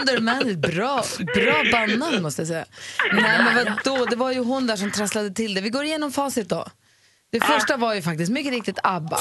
[0.00, 2.64] Underman är bra, bra bandnamn måste jag säga.
[3.12, 4.04] Nej, men vadå?
[4.06, 5.60] Det var ju hon där som trasslade till det.
[5.60, 6.66] Vi går igenom facit då.
[7.32, 9.18] Det första var ju faktiskt mycket riktigt ABBA.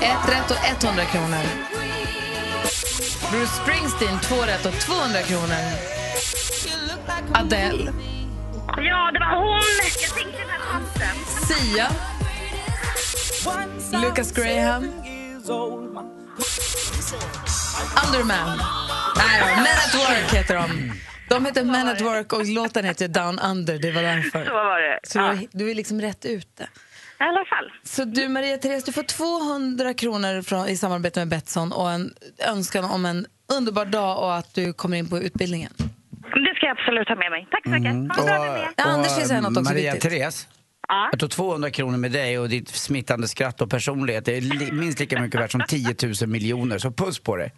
[0.00, 1.42] Ett rätt och 100 kronor.
[3.30, 5.56] Bruce Springsteen, två rätt och 200 kronor.
[7.34, 7.92] Adele,
[8.76, 9.62] Ja, det var hon!
[10.02, 11.46] Jag tänkte den här chansen.
[11.48, 11.86] Sia,
[14.02, 14.82] Lucas Graham,
[18.06, 18.58] Underman.
[19.16, 20.92] Nej Men at Work heter de.
[21.28, 24.44] De heter Men at Work och låten heter Down Under, det var därför.
[24.44, 24.98] Så var det.
[25.02, 26.62] Så du, du är liksom rätt ute.
[26.62, 27.72] I alla fall.
[27.84, 32.84] Så du Maria-Therese, du får 200 kronor från, i samarbete med Betsson och en önskan
[32.84, 35.72] om en underbar dag och att du kommer in på utbildningen.
[36.20, 37.48] Det ska jag absolut ha med mig.
[37.50, 37.92] Tack så mycket.
[37.92, 38.10] Mm.
[38.10, 38.68] Ha en bra dag.
[38.76, 40.10] Ja, Anders vill säga något också Maria viktigt.
[40.10, 40.48] Therese,
[40.88, 41.08] Ja.
[41.12, 44.24] jag tog 200 kronor med dig och ditt smittande skratt och personlighet.
[44.24, 47.52] Det är li- minst lika mycket värt som 10 000 miljoner, så puss på dig.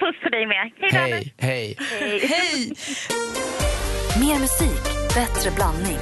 [0.00, 0.72] Puss på dig med.
[0.92, 1.32] Hej Anders.
[1.38, 2.18] Hej, hej.
[2.28, 2.72] Hej!
[4.20, 4.82] Mer musik,
[5.14, 5.96] bättre blandning.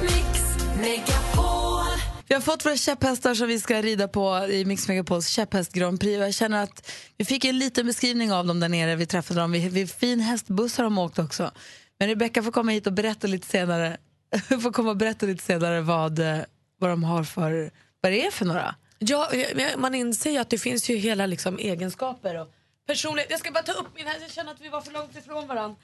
[2.27, 5.99] Vi har fått våra käpphästar som vi ska rida på i Mix Megapols käpphäst Grand
[5.99, 6.19] Prix.
[6.19, 8.95] Jag känner att vi fick en liten beskrivning av dem där nere.
[8.95, 9.51] Vi träffade dem.
[9.51, 11.51] Vi, vi fin hästbuss har de åkt också.
[11.99, 13.97] Men Rebecca får komma hit och berätta lite senare,
[14.61, 16.37] får komma och berätta lite senare vad, eh,
[16.77, 18.75] vad de har för, vad det är för några.
[18.99, 19.31] Ja,
[19.77, 22.53] man inser ju att det finns ju hela liksom, egenskaper och
[22.87, 23.31] personlighet.
[23.31, 25.47] Jag ska bara ta upp min här, jag känner att vi var för långt ifrån
[25.47, 25.75] varandra.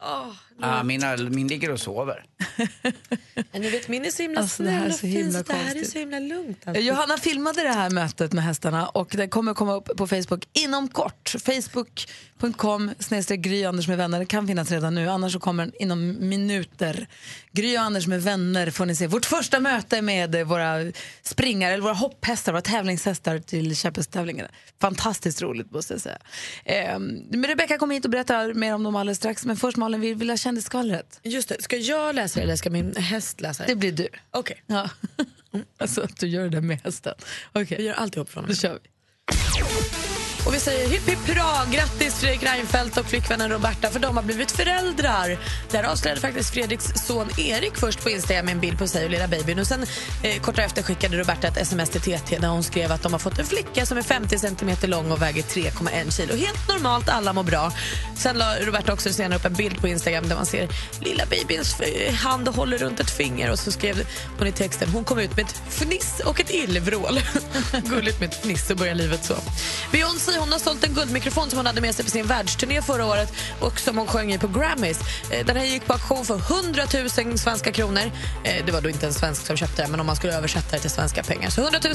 [0.00, 2.24] Oh, Ah, mina, min ligger och sover.
[3.52, 5.44] ni vet, min är så himla Alltså, det här snäll är och så himla fin
[5.44, 6.58] så det här är så himla lugnt.
[6.66, 6.82] Alltså.
[6.82, 10.88] Johanna filmade det här mötet med hästarna och det kommer komma upp på Facebook inom
[10.88, 11.34] kort.
[12.44, 12.90] Facebook.com
[13.38, 14.18] Gry Anders med vänner.
[14.18, 17.06] Det kan finnas redan nu, annars så kommer den inom minuter.
[17.52, 19.06] Gry och Anders med vänner får ni se.
[19.06, 24.48] Vårt första möte med våra springare, eller våra hopphästar, våra tävlingshästar till käpphästtävlingarna.
[24.80, 26.18] Fantastiskt roligt måste jag säga.
[26.64, 26.98] Eh,
[27.46, 29.44] Rebecka kommer hit och berättar mer om dem alldeles strax.
[29.44, 31.20] Men först Malin, vi vill ha kändisskvallret.
[31.22, 33.72] Just det, ska jag läsa det eller ska min häst läsa det?
[33.72, 34.08] Det blir du.
[34.30, 34.90] Okej, Ja.
[35.78, 37.14] alltså att du gör det där med hästen.
[37.52, 38.54] Okej, vi gör alltihop från då nu.
[38.54, 40.03] kör vi.
[40.46, 44.24] Och vi säger hipp hipp hurra, grattis Fredrik Reinfeldt och flickvännen Roberta för de har
[44.24, 45.38] blivit föräldrar.
[45.70, 49.04] Det här avslöjade faktiskt Fredriks son Erik först på Instagram med en bild på sig
[49.04, 49.86] och lilla babyn och sen
[50.22, 53.18] eh, kort efter skickade Roberta ett sms till TT där hon skrev att de har
[53.18, 56.36] fått en flicka som är 50 centimeter lång och väger 3,1 kilo.
[56.36, 57.72] Helt normalt, alla mår bra.
[58.16, 60.68] Sen la Roberta också senare upp en bild på Instagram där man ser
[61.00, 61.76] lilla babyns
[62.22, 64.06] hand och håller runt ett finger och så skrev
[64.38, 67.20] hon i texten hon kom ut med ett fniss och ett illvrål.
[67.84, 69.34] Gulligt med ett fniss och börjar livet så.
[69.92, 73.06] Beyoncé hon har sålt en guldmikrofon som hon hade med sig på sin världsturné förra
[73.06, 75.00] året och som hon sjöng i på Grammys.
[75.30, 76.82] Eh, Den här gick på auktion för 100
[77.26, 78.10] 000 svenska kronor.
[78.44, 80.76] Eh, Det var då inte en svensk som köpte den, men om man skulle översätta
[80.76, 81.94] det till svenska pengar så 100 000.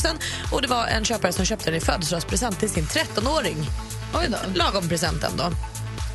[0.52, 3.70] Och det var en köpare som köpte den i födelsedagspresent till sin 13-åring.
[4.14, 4.38] Oj då.
[4.54, 5.52] Lagom presenten då.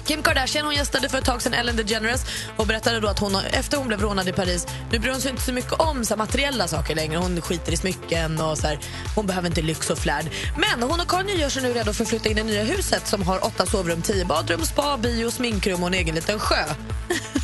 [0.05, 2.25] Kim Kardashian hon gästade för ett tag sedan Ellen DeGeneres
[2.57, 5.31] och berättade då att hon efter hon blev rånad i Paris nu bryr hon sig
[5.31, 7.19] inte så mycket om så här, materiella saker längre.
[7.19, 8.79] Hon skiter i smycken och så här,
[9.15, 10.25] hon behöver inte lyx och flärd.
[10.57, 12.63] Men hon och Kanye gör sig nu redo för att flytta in i det nya
[12.63, 16.65] huset som har åtta sovrum, tio badrum, spa, bio, sminkrum och en egen liten sjö.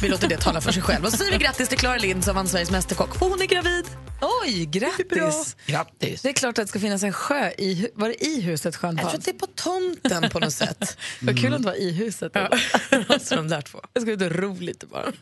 [0.03, 1.05] Vi låter det tala för sig själv.
[1.05, 3.47] Och så säger vi grattis till Clara Lind som vann Sveriges Mästerkock för hon är
[3.47, 4.10] gravid.
[4.21, 5.57] Oj, grattis!
[5.67, 6.23] Grattis.
[6.23, 8.97] Det är klart att det ska finnas en sjö i, var det i huset sjön
[8.97, 10.99] Jag tror att det är på tomten på något sätt.
[11.21, 12.33] Vad kul om det var i huset.
[13.09, 13.81] Måste de där två.
[13.93, 15.13] Jag ska ut och ro lite bara.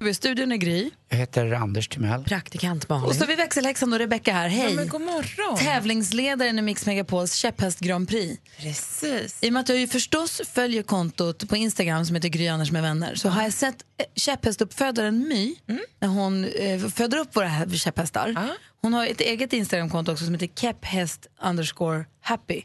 [0.00, 0.90] Vi är i studion är Gry.
[1.08, 2.24] Jag heter Anders Timell.
[2.24, 3.04] Praktikant Malin.
[3.04, 4.48] Och så har vi växelhäxan och Rebecca här.
[4.48, 4.74] Hej!
[4.74, 5.58] Men god morgon.
[5.58, 8.40] Tävlingsledaren i Mix Megapols käpphäst Grand Prix.
[8.58, 9.38] Precis.
[9.40, 12.70] I och med att jag ju förstås följer kontot på Instagram som heter Gry Anders
[12.70, 15.56] med vänner så har jag sett eh, käpphästuppfödaren My
[16.00, 18.34] när hon eh, föder upp våra här käpphästar.
[18.82, 22.62] Hon har ett eget Instagramkonto också som heter kepphäst underscore happy.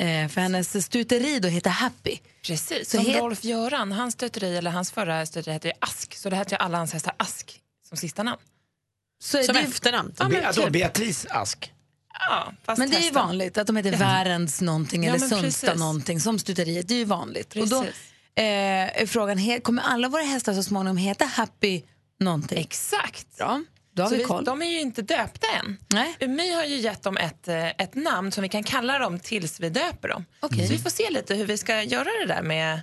[0.00, 2.18] Eh, för hennes stuteri då heter Happy.
[2.46, 2.90] Precis.
[2.90, 6.14] Så Som het- Rolf Göran, hans stöteri, eller hans förra stöteri heter ju Ask.
[6.14, 8.40] Så det heter ju alla hans hästar Ask som sista namn.
[9.22, 10.14] Så är Som det, efternamn.
[10.18, 10.70] Ja, men, typ.
[10.70, 11.72] Beatrice Ask.
[12.28, 15.66] ja, fast men det är ju vanligt att de heter Värends någonting Ja, eller Sundsta
[15.66, 15.80] precis.
[15.80, 16.88] någonting som stuteriet.
[16.88, 17.56] Det är ju vanligt.
[17.56, 18.00] Och då Precis.
[18.34, 21.82] eh, är frågan, kommer alla våra hästar så småningom heta Happy
[22.20, 22.58] någonting?
[22.58, 23.36] Exakt.
[23.38, 23.62] Bra,
[24.00, 24.44] då har vi vi, koll.
[24.44, 25.76] de är ju inte döpta än.
[25.88, 26.28] Nej.
[26.28, 29.60] My har ju gett dem ett, eh, ett namn som vi kan kalla dem tills
[29.60, 30.24] vi döper dem.
[30.40, 30.66] Okej.
[30.66, 32.80] Så vi får se lite hur vi ska göra det där med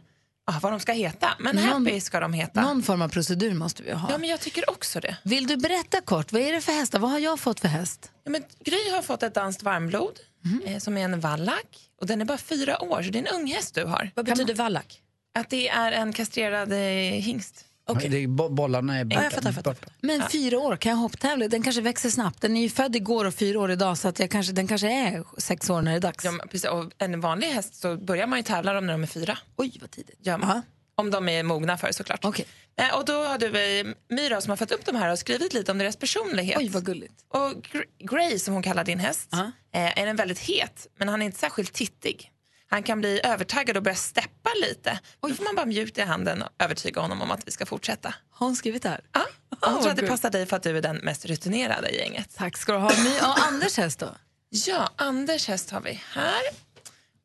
[0.52, 1.30] ah, vad de ska heta.
[1.40, 2.62] Men Någon- Happy ska de heta.
[2.62, 4.08] Någon form av procedur måste vi ha.
[4.12, 5.18] Ja, men jag tycker också det.
[5.24, 7.00] Vill du berätta kort, vad är det för hästar?
[7.00, 8.12] Vad har jag fått för häst?
[8.24, 10.62] Ja, men Gry har fått ett danskt varmblod Mhm.
[10.66, 11.90] eh, som är en vallack.
[12.02, 14.12] Och den är bara fyra år, så det är en ung häst du har.
[14.16, 15.02] Vad betyder vallack?
[15.40, 16.78] Att det är en kastrerad eh,
[17.22, 17.66] hingst.
[17.94, 19.24] Det är, bo- bollarna är borta.
[19.24, 19.72] jag fattar, fattar.
[19.74, 19.88] borta.
[20.02, 21.48] Men fyra år, kan jag hopptävla?
[21.48, 22.42] Den kanske växer snabbt.
[22.42, 24.88] Den är ju född igår och fyra år idag så att jag kanske, den kanske
[24.92, 26.26] är sex år när det är dags.
[26.26, 29.08] Ja, precis, och en vanlig häst så börjar man ju tävla dem när de är
[29.08, 29.38] fyra.
[29.56, 30.26] Oj, vad tidigt.
[30.26, 30.62] Gör man.
[30.96, 32.26] Om de är mogna för såklart.
[32.26, 32.46] Okej.
[32.80, 35.54] Eh, och då har du eh, Myra som har fått upp de här och skrivit
[35.54, 36.58] lite om deras personlighet.
[36.58, 37.14] Oj, vad gulligt.
[37.30, 37.40] Och
[37.72, 39.52] Gr- Gray som hon kallar din häst Ja.
[39.74, 42.32] eh, är en väldigt het men han är inte särskilt tittig.
[42.70, 45.00] Han kan bli övertaggad och börja steppa lite.
[45.20, 48.14] Då får man bara mjukt i handen och övertyga honom om att vi ska fortsätta.
[48.30, 49.02] Har hon skrivit det här?
[49.14, 49.26] Ja.
[49.50, 51.90] Och hon vad tror att det passar dig för att du är den mest rutinerade
[51.90, 52.36] i gänget.
[52.36, 52.90] Tack ska du ha.
[53.04, 54.16] My och Anders häst då?
[54.50, 56.42] Ja, Anders häst har vi här.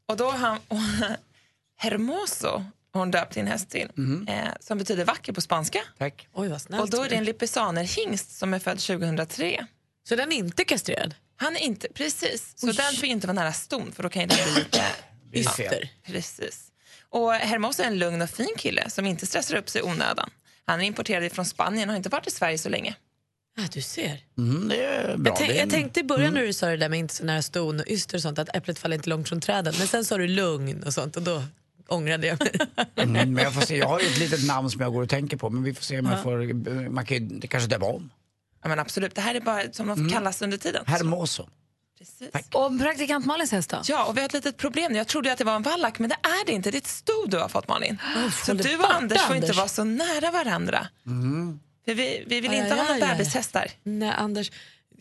[0.09, 0.59] Och då har han
[1.77, 3.89] Hermoso har hon döpt sin häst till.
[4.29, 5.81] Eh, som betyder vacker på spanska.
[5.99, 6.29] Tack.
[6.33, 6.83] Oj, vad snällt.
[6.83, 9.67] Och då är det en lipisaner-hingst som är född 2003.
[10.09, 11.15] Så den är inte kastrerad?
[11.37, 12.53] Han är inte, precis.
[12.57, 14.83] Så den får inte vara nära ston för då kan ju den bli lite
[15.57, 15.89] Fel.
[16.07, 16.69] Precis.
[17.11, 20.31] Och Hermoso är en lugn och fin kille som inte stressar upp sig i onödan.
[20.65, 22.95] Han är importerad från Spanien och har inte varit i Sverige så länge.
[23.57, 24.21] Ja, du ser.
[24.39, 25.31] Mm, det är bra.
[25.33, 27.43] Jag, tänk, jag tänkte i början när du sa det där med inte så nära
[27.43, 29.75] ston och yster och sånt att äpplet faller inte långt från träden.
[29.79, 31.43] Men sen sa du lugn och sånt och då
[31.89, 32.53] ångrade jag mig.
[32.97, 35.09] Mm, men jag får se, jag har ju ett litet namn som jag går och
[35.09, 36.23] tänker på men vi får se om jag Ja.
[36.23, 38.11] får, man kan ju det kanske döma om.
[38.63, 40.13] Ja, men absolut, det här är bara som de Mm.
[40.13, 40.85] kallas under tiden.
[40.87, 41.49] Hermoso.
[42.53, 43.81] Och praktikant Malins häst då?
[43.89, 44.95] Ja, och vi har ett litet problem.
[44.95, 46.71] Jag trodde att det var en vallack, men det är det inte.
[46.71, 47.99] Det är ett sto du har fått, Malin.
[48.45, 49.57] Så håller du och borta, Anders får inte Anders.
[49.57, 50.87] vara så nära varandra.
[51.85, 53.09] För vi, vi vill Aj, inte aj, ha någon aj, aj.
[53.19, 53.71] bebishäst där.
[53.83, 54.51] Nej, Anders,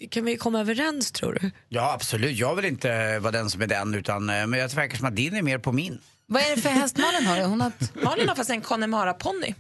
[0.09, 1.51] kan vi komma överens tror du?
[1.69, 4.97] Ja absolut, jag vill inte vara den som är den utan eh, men jag verkar
[4.97, 5.99] som att din är mer på min.
[6.25, 7.41] Vad är det för häst Malin har?
[7.43, 7.71] Hon har...
[8.03, 9.55] Malin har fast en Connemara-ponny.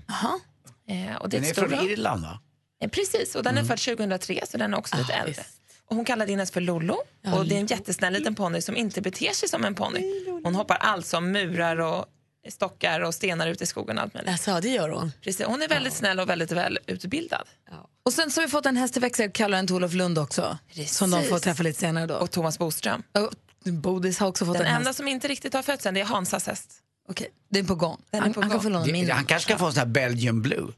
[0.87, 1.73] Eh, Den är ett från.
[1.73, 2.39] Irland va?
[2.83, 5.41] Eh, Precis, och den är född 2003 så den är också lite äldre.
[5.41, 5.60] Och
[5.95, 6.97] hon kallar din häst för Lollo
[7.33, 10.25] och det är en jättesnäll liten ponny som inte beter sig som en ponny.
[10.43, 12.05] Hon hoppar allt som murar och
[12.49, 14.31] stockar och stenar ute i skogen allt möjligt.
[14.31, 15.11] Alltså, det gör hon.
[15.21, 17.47] Precis, hon är väldigt snäll och väldigt väl utbildad.
[18.05, 20.57] Och sen så har vi fått en häst i växel, Caroline till Olof Lund också.
[20.87, 22.15] Som de får träffa lite senare då.
[22.15, 23.03] Och Thomas Boström.
[23.13, 24.97] Och Bodis har också fått Den en enda häst.
[24.97, 26.73] som inte riktigt har fötts än det är Hansas häst.
[27.11, 28.01] Okej, det är på gång.
[28.11, 28.63] Den är han, på han kan gång.
[28.63, 29.11] få låna min.
[29.11, 30.67] Han kanske ska få en sån här Belgian blue.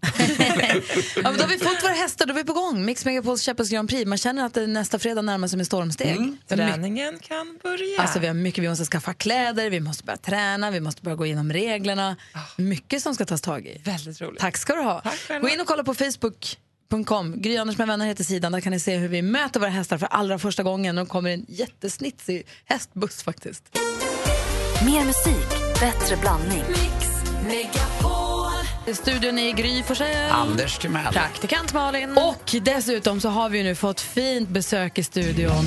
[1.15, 2.85] Ja, men då har vi fått våra hästar, då är vi på gång.
[2.85, 4.05] Mix Megapols Champions Grand Prix.
[4.07, 6.15] Man känner att det nästa fredag närmar sig med stormsteg.
[6.17, 6.37] Mm.
[6.47, 8.01] Träningen kan börja.
[8.01, 11.15] Alltså vi har mycket, vi måste skaffa kläder, vi måste börja träna, vi måste börja
[11.15, 12.15] gå igenom reglerna.
[12.57, 13.81] Mycket som ska tas tag i.
[13.83, 14.39] Väldigt roligt.
[14.39, 15.03] Tack ska du ha.
[15.41, 17.41] Gå in och kolla på Facebook.com.
[17.41, 18.51] Gry Anders med vänner heter sidan.
[18.51, 20.95] Där kan ni se hur vi möter våra hästar för allra första gången.
[20.95, 23.63] De kommer i en jättesnitsig hästbuss faktiskt.
[24.85, 26.63] Mer musik, bättre blandning.
[28.93, 30.31] Studion är i Gry Forssell.
[30.31, 31.13] Anders Timell.
[31.13, 32.17] Praktikant Malin.
[32.17, 35.65] Och dessutom så har vi nu fått fint besök i studion.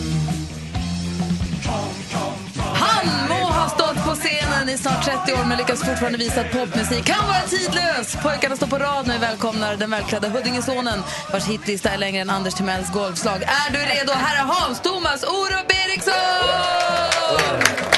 [2.74, 6.52] Han må ha stått på scenen i snart 30 år men lyckas fortfarande visa att
[6.52, 8.16] popmusik kan vara tidlös.
[8.22, 11.02] Pojkarna står på rad när vi välkomnar den välklädda Huddingesonen
[11.32, 13.42] vars hitlista är längre än Anders Timells golfslag.
[13.42, 17.95] Är du redo, herre Hans Thomas Orup Eriksson?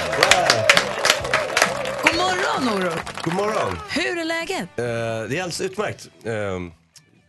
[2.58, 3.22] God morgon, Orup.
[3.22, 3.76] God morgon.
[3.90, 4.60] Hur är läget?
[4.78, 6.08] Eh, det är alldeles utmärkt.
[6.24, 6.32] Eh,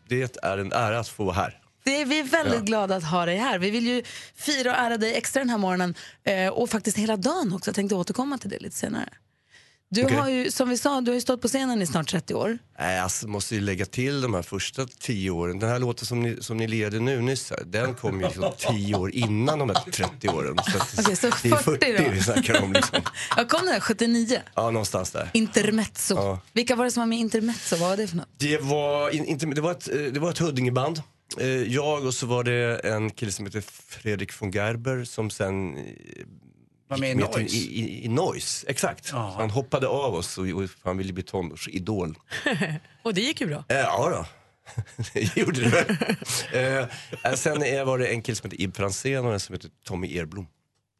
[0.09, 1.61] det är en ära att få vara här.
[1.83, 2.65] Det är, vi är väldigt Ja.
[2.65, 3.59] glada att ha dig här.
[3.59, 4.03] Vi vill ju
[4.35, 7.69] fira och ära dig extra den här morgonen eh, och faktiskt hela dagen också.
[7.69, 9.09] Jag tänkte återkomma till det lite senare.
[9.91, 10.17] Du Okej.
[10.17, 12.57] har ju, som vi sa, du har ju stått på scenen i snart 30 år.
[12.79, 15.59] Nej, alltså, måste ju lägga till de här första tio åren.
[15.59, 18.95] Den här låten som ni, som ni lirade nu nyss, här, den kom ju liksom
[18.95, 20.57] år innan de här 30 åren.
[20.71, 22.09] Så, att, Okej, så det är 40 då?
[22.11, 22.73] vi snackar om.
[22.73, 23.01] Liksom.
[23.37, 24.41] Jag kom där 79.
[24.55, 25.29] Ja, någonstans där.
[25.33, 26.15] Intermezzo.
[26.15, 26.39] Ja.
[26.53, 27.75] Vilka var det som var med i Intermezzo?
[27.75, 28.27] Vad var det för något?
[28.37, 31.01] Det var, in, inte, det var ett, eh, det var ett Huddingeband.
[31.39, 35.77] Eh, Jag och så var det en kille som heter Fredrik von Gerber som sen
[35.77, 35.83] eh,
[36.89, 37.55] Var med i Noise.
[37.55, 39.05] I, i, i Noise, exakt.
[39.07, 42.15] Så han hoppade av oss och, och han ville bli tonårsidol.
[43.03, 43.63] Och det gick ju bra.
[43.69, 44.25] Eh, Ja då.
[45.13, 46.85] det gjorde det väl.
[47.23, 49.69] eh, sen är- var det en kille som heter Ib Franzén och en som heter
[49.85, 50.47] Tommy Erblom.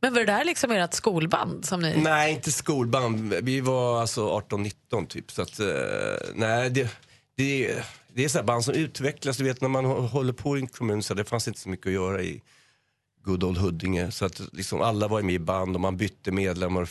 [0.02, 1.65] Men var det där liksom ert skolband?
[1.65, 1.97] Som ni...
[1.97, 3.34] Nej, inte skolband.
[3.41, 5.32] Vi var alltså 18-19 typ.
[5.32, 5.67] Så att, eh,
[6.36, 6.89] nej, det,
[7.38, 9.38] det, det är så här band som utvecklas.
[9.38, 11.69] Du vet när man hå- håller på i en kommun så det fanns inte så
[11.69, 12.41] mycket att göra i
[13.30, 14.12] good old Huddinge.
[14.12, 16.89] Så att liksom alla var med i band och man bytte medlemmar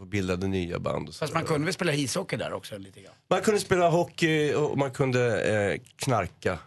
[0.00, 1.08] och bildade nya band.
[1.08, 1.18] Och så.
[1.18, 3.14] Fast man kunde väl spela ishockey där också lite grann?
[3.30, 6.58] Man kunde spela hockey och man kunde eh, knarka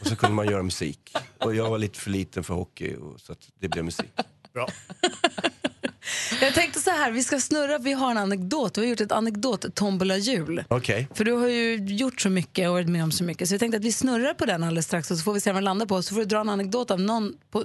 [0.00, 1.16] och så kunde man göra musik.
[1.38, 4.10] Och jag var lite för liten för hockey och, så att det blev musik.
[4.52, 4.68] Bra.
[6.40, 8.78] Jag tänkte så här, vi ska snurra, vi har en anekdot.
[8.78, 10.64] Vi har gjort ett anekdot-tombola-jul.
[10.68, 11.08] Okej.
[11.14, 13.48] För du har ju gjort så mycket och varit med om så mycket.
[13.48, 15.50] Så vi tänkte att vi snurrar på den alldeles strax och så får vi se
[15.52, 16.02] vad den landar på.
[16.02, 17.64] Så får du dra en anekdot av någon, på,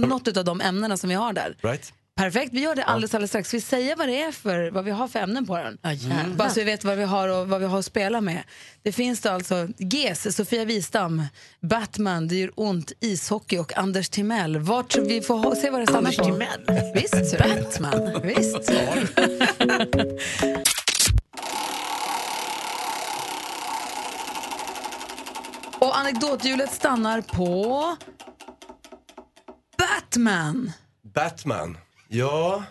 [0.00, 1.56] på något av de ämnena som vi har där.
[1.62, 1.92] Right?
[2.16, 3.48] Perfekt, vi gör det alldeles, alldeles strax.
[3.48, 5.78] Ska vi säga vad det är för, vad vi har för ämnen på den?
[5.82, 6.34] gärna.
[6.36, 8.42] Bara så vi vet vad vi har och vad vi har att spela med.
[8.82, 11.22] Det finns då alltså GES, Sofia Wistam,
[11.60, 14.58] Batman, Det gör ont, ishockey och Anders Timell.
[14.58, 16.24] Vart vi får ha, se vad det stannar Anders på.
[16.24, 16.60] Timell?
[16.94, 18.20] Visst, så Batman.
[18.22, 18.72] Visst.
[25.78, 27.96] Och anekdothjulet stannar på
[30.16, 30.72] Batman.
[31.14, 31.78] Batman.
[32.08, 32.64] Ja.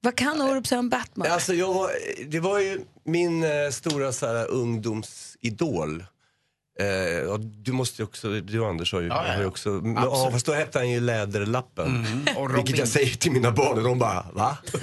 [0.00, 1.30] Vad kan Orup säga om Batman?
[1.30, 1.90] Alltså jag var,
[2.26, 6.04] det var ju min eh, stora så här, ungdomsidol.
[6.80, 9.42] Eh, ja, du måste ju också, du och Anders har ju, Ja, ja, har ju
[9.42, 9.48] ja.
[9.48, 10.18] också, men, Absolut.
[10.24, 12.06] ja, fast då hette han ju Läderlappen.
[12.36, 14.56] Och Vilket jag säger till mina barn och de bara, va?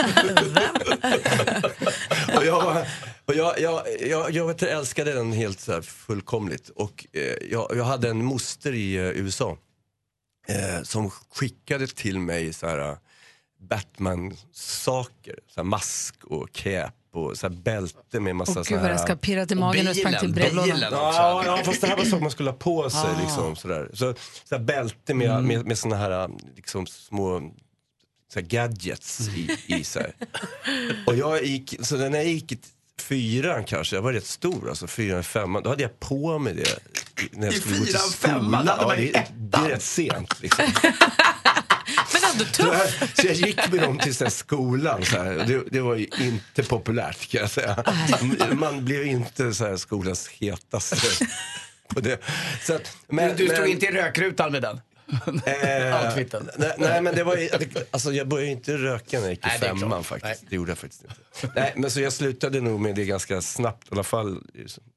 [2.37, 2.87] och jag, var-
[3.25, 6.69] och jag, jag, jag, jag vet, jag älskade den helt så här, fullkomligt.
[6.69, 9.57] Och eh, jag, jag hade en moster i eh, USA
[10.47, 12.97] eh, som skickade till mig så här eh,
[13.59, 15.35] Batman-saker.
[15.47, 18.89] Så här mask och cap och så här bälte med massa Åh så gud vad
[18.89, 18.93] här...
[18.93, 20.79] det ska pirrat i magen och sprang till brevlådan.
[20.91, 23.09] Ja, ja, fast det här var saker man skulle ha på sig.
[23.15, 23.21] Ah.
[23.21, 23.55] Liksom.
[23.55, 25.47] Så, så här bälte med, Mm.
[25.47, 27.51] med, med såna här liksom, små
[28.33, 30.13] så här gadgets i, i sig.
[31.07, 32.51] Och jag gick, så när jag gick
[33.01, 35.63] fyran kanske, jag var rätt stor alltså, fyran, femman.
[35.63, 36.79] Då hade jag på mig det
[37.31, 38.39] när jag I skulle gå till fyran, skolan.
[38.41, 38.67] femman?
[38.67, 40.65] Hade Ja, man det, det är rätt sent liksom.
[42.13, 43.17] Men ändå Så jag, tufft.
[43.21, 45.05] så jag gick med dem till så skolan.
[45.05, 45.33] Så här.
[45.47, 47.83] Det, det var ju inte populärt kan jag säga.
[48.53, 51.25] Man blev inte så här, skolans hetaste.
[51.87, 52.19] På det.
[52.63, 54.81] Så att, men, du stod men- inte i rökrutan med den?
[55.45, 56.49] Eh, Outfiten.
[56.57, 57.49] nej, nej men det var ju,
[57.91, 60.05] alltså jag började ju inte röka när jag gick i Nej, det är femman klart.
[60.05, 60.41] faktiskt.
[60.41, 60.47] Nej.
[60.49, 61.51] Det gjorde jag faktiskt inte.
[61.55, 64.41] Nej, men så jag slutade nog med det ganska snabbt i alla fall.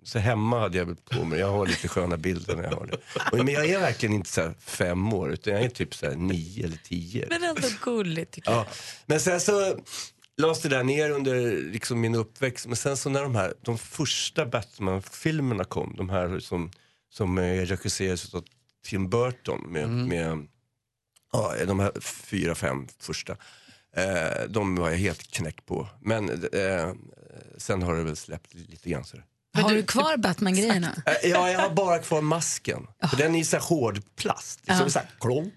[0.05, 2.87] Så, hemma hade jag väl på mig, jag har lite sköna bilder när jag har
[2.87, 2.97] det.
[3.33, 6.07] Och, men jag är verkligen inte så här fem år utan jag är typ så
[6.07, 7.27] här nio eller tio.
[7.31, 8.61] Men ändå gulligt tycker jag.
[8.61, 8.67] Ja.
[9.07, 9.77] Men sen så
[10.37, 12.67] lades det där ner under liksom min uppväxt.
[12.67, 16.71] Men sen så när de här, de första Batman-filmerna kom, de här som,
[17.11, 18.45] som eh, regisserades av
[18.85, 20.47] Tim Burton med, med
[21.33, 23.37] ja, de här fyra, fem första.
[23.97, 25.89] Eh, de var jag helt knäckt på.
[26.01, 26.93] Men eh,
[27.57, 29.05] sen har det väl släppt lite grann.
[29.05, 29.17] Så.
[29.59, 30.95] Har du kvar Batman-grejerna?
[31.07, 32.87] Eh, ja, jag har bara kvar masken.
[33.11, 34.61] För den är så här hård plast.
[34.65, 34.79] Ja.
[34.79, 35.53] Som så här, klong.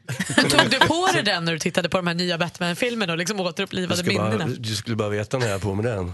[0.50, 3.40] Tog du på dig den när du tittade på de här nya Batman-filmerna och liksom
[3.40, 4.48] återupplivade minnena?
[4.48, 6.14] du skulle bara veta när jag har på mig den.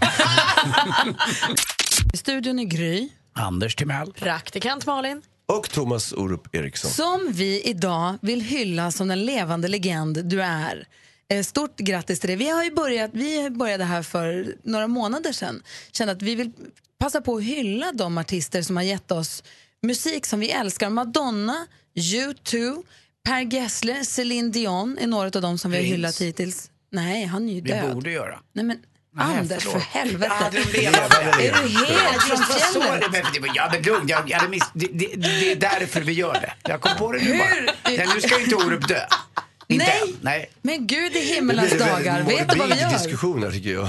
[2.12, 3.08] I studion är Gry.
[3.32, 4.12] Anders Timell.
[4.12, 5.22] Praktikant Malin.
[5.52, 6.90] Och Thomas Orup Eriksson.
[6.90, 10.86] Som vi idag vill hylla som den levande legend du är.
[11.28, 12.36] Eh, Stort grattis till det.
[12.36, 15.62] Vi har ju börjat, vi började här för några månader sedan.
[15.92, 16.52] Kände att vi vill
[16.98, 19.42] passa på att hylla de artister som har gett oss
[19.82, 20.90] musik som vi älskar.
[20.90, 22.82] Madonna, U2,
[23.24, 26.70] Per Gessle, Celine Dion är några av dem som vi har hyllat hittills.
[26.90, 27.94] Nej, han är ju Vi död.
[27.94, 28.40] borde göra.
[28.52, 28.78] Nej men
[29.22, 30.32] Anders, för helvete.
[30.40, 31.16] Ja, de levande.
[31.16, 33.12] är du helt från Just vad så fjället?
[33.12, 34.08] det, men det- Ja, men lugn.
[34.08, 36.52] Jag, jag hade miss, det, det, det är därför vi gör det.
[36.70, 38.14] Jag kom på det nu bara.
[38.14, 39.00] Nu ska ju inte Orup dö.
[39.70, 40.14] Inte Nej.
[40.20, 40.50] Nej.
[40.62, 42.88] Men gud i Det himmelens dagar, vet du vad vi gör?
[42.90, 43.88] diskussion här tycker jag.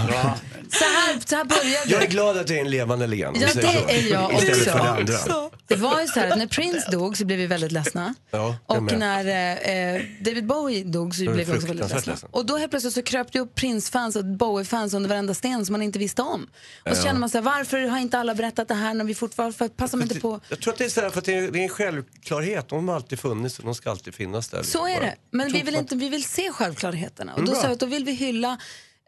[0.72, 3.36] Så här, så här började Jag är glad att jag är en levande legend.
[3.36, 3.90] om Ja, vi säger det så.
[3.90, 4.72] är jag Istället också.
[4.72, 5.50] för det andra.
[5.68, 8.16] Det var ju så här att när Prince dog så blev vi väldigt ledsna.
[8.32, 9.00] Ja, jag Och med.
[9.00, 12.12] när eh, eh, David Bowie dog så blev vi också väldigt fruktansvärt ledsna.
[12.14, 12.30] ledsen.
[12.32, 15.74] Och då helt plötsligt så kröp det upp Prince-fans och Bowie-fans under varenda sten som
[15.74, 16.44] man inte visste om.
[16.86, 17.04] Och så Ja.
[17.06, 19.98] känner man sig varför har inte alla berättat det här när vi fortfarande, för passar
[19.98, 20.40] man inte på?
[20.50, 22.70] Jag tror att det är så här för att det är, det är en självklarhet.
[22.70, 24.64] De har alltid funnits och de ska alltid finnas där.
[24.64, 25.16] Så är det.
[25.32, 27.34] Men vi vill, inte, vi vill se självklarheterna.
[27.34, 27.56] Och då, Bra.
[27.62, 28.58] sa jag att då vill vi hylla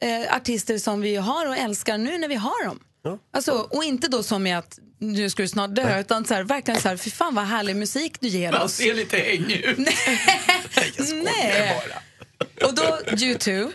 [0.02, 2.80] eh, artister som vi har och älskar nu när vi har dem.
[3.04, 3.18] Ja.
[3.34, 6.44] Alltså, och inte då som i att nu ska du snart dö, utan så här,
[6.44, 8.74] verkligen så här, fy fan vad härlig musik du ger Man oss.
[8.74, 9.78] ser lite hängig ut.
[10.98, 11.82] Jag skojar Nej.
[12.64, 13.72] Och då U2,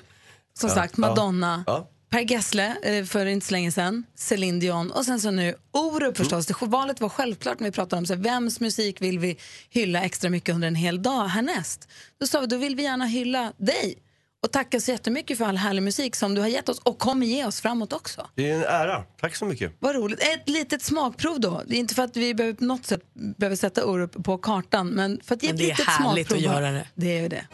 [0.59, 1.91] som sagt Madonna, Ja.
[2.11, 6.17] Per Gessle eh, för inte så länge sedan, Celine Dion och sen så nu Orup
[6.17, 6.47] förstås.
[6.47, 9.39] Det, valet var självklart när vi pratade om så här, vems musik vill vi
[9.71, 11.89] hylla extra mycket under en hel dag härnäst.
[12.21, 13.99] Då sa vi då vill vi gärna hylla dig
[14.43, 17.27] och tacka så jättemycket för all härlig musik som du har gett oss och kommer
[17.27, 18.29] ge oss framåt också.
[18.35, 19.03] Det är en ära.
[19.21, 19.73] Tack så mycket.
[19.79, 20.21] Vad roligt.
[20.23, 21.63] Ett litet smakprov då.
[21.67, 24.89] Det är inte för att vi behöver, på något sätt behöver sätta Orup på kartan
[24.89, 26.51] men för att ge Men ett det är litet härligt smakprov.
[26.51, 26.87] att göra det.
[26.95, 27.47] Det är ju det.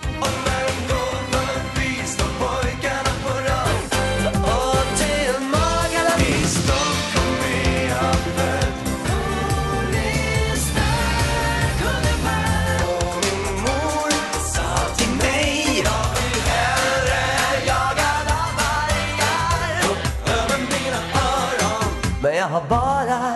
[22.53, 23.35] Har bara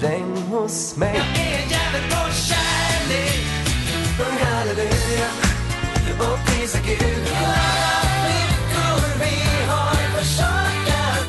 [0.00, 3.46] regn hos mig Jag är en jävel på kärlek
[4.18, 5.28] Sjung halleluja
[6.18, 6.98] och prisa Gud
[7.36, 11.28] Alla flickor vi har försakat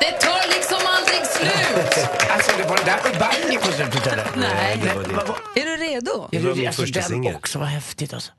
[0.00, 2.08] Det tar liksom aldrig slut!
[2.30, 4.26] Alltså, det var det där banjo på slutet eller?
[4.36, 4.80] Nej.
[4.82, 5.16] Men
[6.00, 6.28] redo?
[6.30, 7.34] Det var min alltså, första den singel.
[7.34, 8.32] också var häftigt alltså.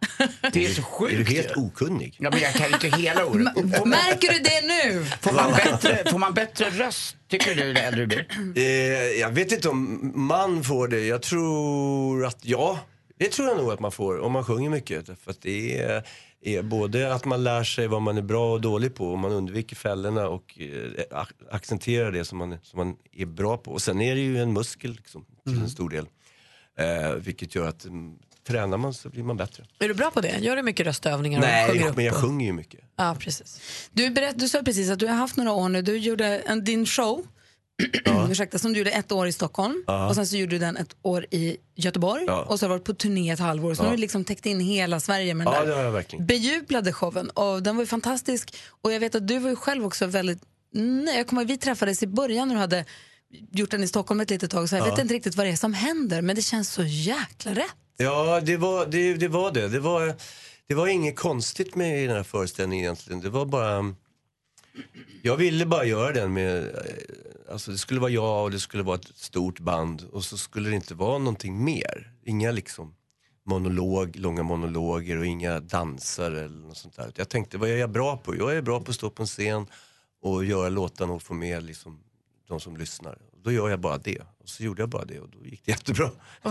[0.54, 2.16] Det är så sjukt Är du helt okunnig?
[2.20, 3.56] Ja, men jag kan inte hela ordet.
[3.86, 4.62] Märker du det
[4.94, 5.06] nu?
[5.22, 8.28] får, man bättre, får man bättre röst, tycker du, äldre du blir?
[8.56, 8.64] Eh,
[9.20, 11.06] jag vet inte om man får det.
[11.06, 12.80] Jag tror att ja,
[13.20, 15.06] det tror jag nog att man får om man sjunger mycket.
[15.24, 16.04] För att det är,
[16.42, 19.32] är både att man lär sig vad man är bra och dålig på och man
[19.32, 20.66] undviker fällorna och eh,
[21.18, 23.72] ac- accenterar det som man, som man är bra på.
[23.72, 26.06] Och sen är det ju en muskel liksom, till en stor del.
[26.80, 28.16] Eh, vilket gör att mm,
[28.48, 29.64] tränar man så blir man bättre.
[29.80, 30.38] Är du bra på det?
[30.40, 31.40] Gör du mycket röstövningar?
[31.40, 32.80] och Nej, upp men jag sjunger ju mycket.
[32.98, 33.62] Ja, precis.
[33.92, 35.82] Du, berätt, du sa precis att du har haft några år nu.
[35.82, 37.26] Du gjorde en, din show,
[38.32, 40.10] ursäkta, som du gjorde ett år i Stockholm Ja.
[40.10, 42.42] och sen så gjorde du den ett år i Göteborg Ja.
[42.44, 43.74] och så har du varit på turné ett halvår.
[43.74, 43.90] Så nu Ja.
[43.90, 46.26] har du liksom täckt in hela Sverige med den Ja, där det har jag verkligen.
[46.26, 47.30] bejublade showen.
[47.30, 48.56] Och den var ju fantastisk.
[48.82, 50.40] Och jag vet att du var ju själv också väldigt...
[50.74, 52.86] Nej, jag kommer vi träffades i början när du hade
[53.52, 54.70] gjort den i Stockholm ett litet tag.
[54.70, 54.92] Så jag Ja.
[54.92, 57.76] vet inte riktigt vad det är som händer, men det känns så jäkla rätt.
[57.98, 59.14] Ja, det var det.
[59.14, 59.68] det, var det.
[59.68, 60.16] Det, var,
[60.68, 63.22] det var inget konstigt med den här föreställningen egentligen.
[63.22, 63.96] Det var bara...
[65.22, 66.72] jag ville bara göra den med, eh,
[67.52, 70.70] alltså det skulle vara jag och det skulle vara ett stort band och så skulle
[70.70, 72.12] det inte vara någonting mer.
[72.26, 72.96] Inga liksom
[73.46, 77.12] monolog, långa monologer och inga dansare eller något sånt där.
[77.16, 78.36] Jag tänkte, vad är jag bra på?
[78.36, 79.66] Jag är bra på att stå på en scen
[80.22, 82.00] och göra låtarna och få med liksom
[82.52, 83.18] de som lyssnar.
[83.44, 84.20] Då gör jag bara det.
[84.20, 86.12] Och så gjorde jag bara det och då gick det jättebra.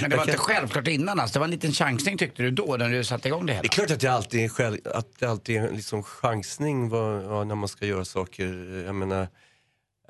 [0.00, 1.34] Men det var inte självklart innan alltså.
[1.34, 3.62] Det var en liten chansning tyckte du då när du satte igång det hela?
[3.62, 6.88] Det är klart att det alltid är, själv, att det alltid är en liksom chansning
[6.88, 8.82] vad, ja, när man ska göra saker.
[8.86, 9.28] Jag menar,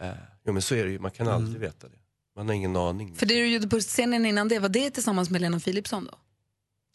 [0.00, 0.08] eh,
[0.46, 1.96] jo, men så är det ju, man kan aldrig veta det.
[2.36, 3.14] Man har ingen aning.
[3.14, 6.18] För det du gjorde på scenen innan det, var det tillsammans med Lena Philipsson då?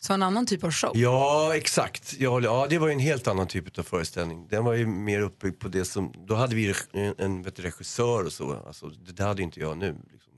[0.01, 0.91] Så en annan typ av show?
[0.95, 2.15] Ja, exakt.
[2.19, 4.47] Ja, det var ju en helt annan typ av föreställning.
[4.47, 8.25] Den var ju mer uppbyggd på det som, då hade vi en, en vet regissör
[8.25, 8.63] och så.
[8.67, 9.95] Alltså, det hade inte jag nu.
[10.11, 10.33] Liksom.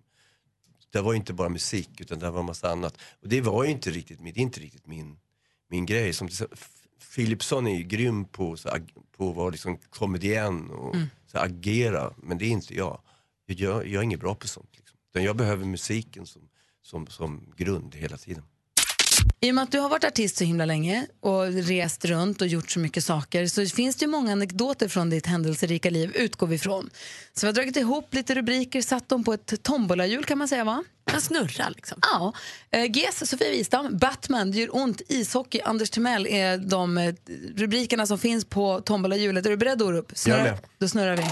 [0.91, 2.97] Det var ju inte bara musik utan det var en massa annat.
[3.21, 5.17] Och det var ju inte riktigt, det är inte riktigt min,
[5.69, 6.13] min grej.
[6.13, 6.29] Som,
[7.15, 8.69] Philipsson är ju grym på, så,
[9.17, 11.07] på att vara liksom komedienn och Mm.
[11.31, 12.13] så, agera.
[12.17, 13.01] Men det är inte jag.
[13.45, 14.69] Jag, jag, är inget bra på sånt.
[14.77, 15.23] Liksom.
[15.23, 16.41] Jag behöver musiken som,
[16.81, 18.43] som, som grund hela tiden.
[19.43, 22.47] I och med att du har varit artist så himla länge och rest runt och
[22.47, 26.47] gjort så mycket saker så finns det ju många anekdoter från ditt händelserika liv, utgår
[26.47, 26.89] vi ifrån.
[27.33, 30.63] Så vi har dragit ihop lite rubriker, satt dem på ett tombolahjul kan man säga
[30.63, 30.83] va?
[31.13, 31.99] En snurra liksom.
[32.01, 32.33] Ja.
[32.71, 37.13] Eh, GES, Sofia Wistam, Batman, Det gör ont, ishockey, Anders Timell är de eh,
[37.55, 39.45] rubrikerna som finns på tombolahjulet.
[39.45, 40.27] Är du beredd Orup?
[40.27, 40.57] Med.
[40.77, 41.23] Då snurrar vi.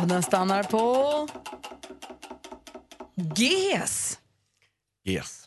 [0.00, 1.28] Och den stannar på...
[3.36, 4.18] GES.
[5.08, 5.40] Yes.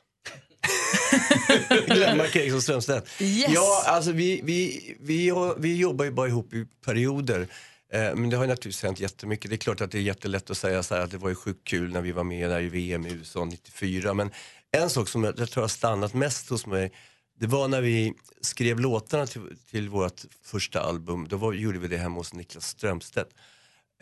[1.87, 3.21] Glenmark Eriksson Strömstedt.
[3.21, 3.51] Yes.
[3.53, 7.47] Ja, alltså vi, vi, vi, har- vi jobbar ju bara ihop i perioder.
[7.93, 9.49] Eh, men det har ju naturligtvis hänt jättemycket.
[9.49, 11.35] Det är klart att det är jättelätt att säga så här att det var ju
[11.35, 14.13] sjukt kul när vi var med där i VM i USA 94.
[14.13, 14.31] Men
[14.71, 16.91] en sak som jag, jag tror har stannat mest hos mig
[17.39, 19.41] det var när vi skrev låtarna till,
[19.71, 21.27] till vårt första album.
[21.27, 23.29] Då var, gjorde vi det hemma hos Niklas Strömstedt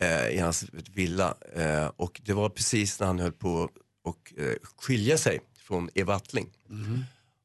[0.00, 1.34] eh, i hans villa.
[1.54, 3.64] Eh, och det var precis när han höll på
[4.04, 6.46] att eh, skilja sig från Eva Attling.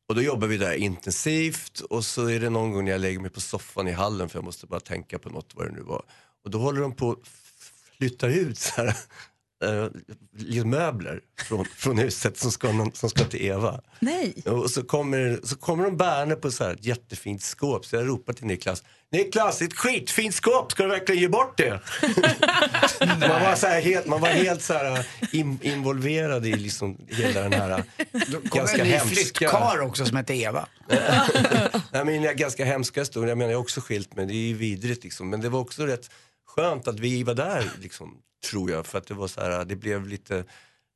[0.08, 3.20] Och då jobbar vi där intensivt och så är det någon gång när jag lägger
[3.20, 5.82] mig på soffan i hallen för jag måste bara tänka på något vad det nu
[5.82, 6.04] var.
[6.43, 7.28] Och då håller de på att
[7.97, 8.97] flytta ut så här,
[9.64, 13.82] eh, möbler från, från huset som ska, någon- som ska till Eva.
[13.99, 14.34] Nej.
[14.45, 18.07] Och så kommer, så kommer de bärande på så här ett jättefint skåp så jag
[18.07, 18.84] ropar till Niklas.
[19.12, 21.70] Niklas, det är ett skitfint skåp, ska du verkligen ge bort det?
[22.99, 27.41] man var, så här helt, man var helt så här in, involverad i liksom hela
[27.41, 27.84] den här
[28.32, 29.07] Kom ganska hemska...
[29.09, 30.68] flyttkar också som hette Eva.
[31.91, 33.30] Nej, men en ganska hemska historia.
[33.30, 34.26] Jag menar, jag har också skilt mig.
[34.26, 35.30] Det är ju vidrigt liksom.
[35.30, 36.09] Men det var också rätt
[36.56, 38.86] skönt att vi var där, liksom, tror jag.
[38.86, 40.45] För att det var så här, det blev lite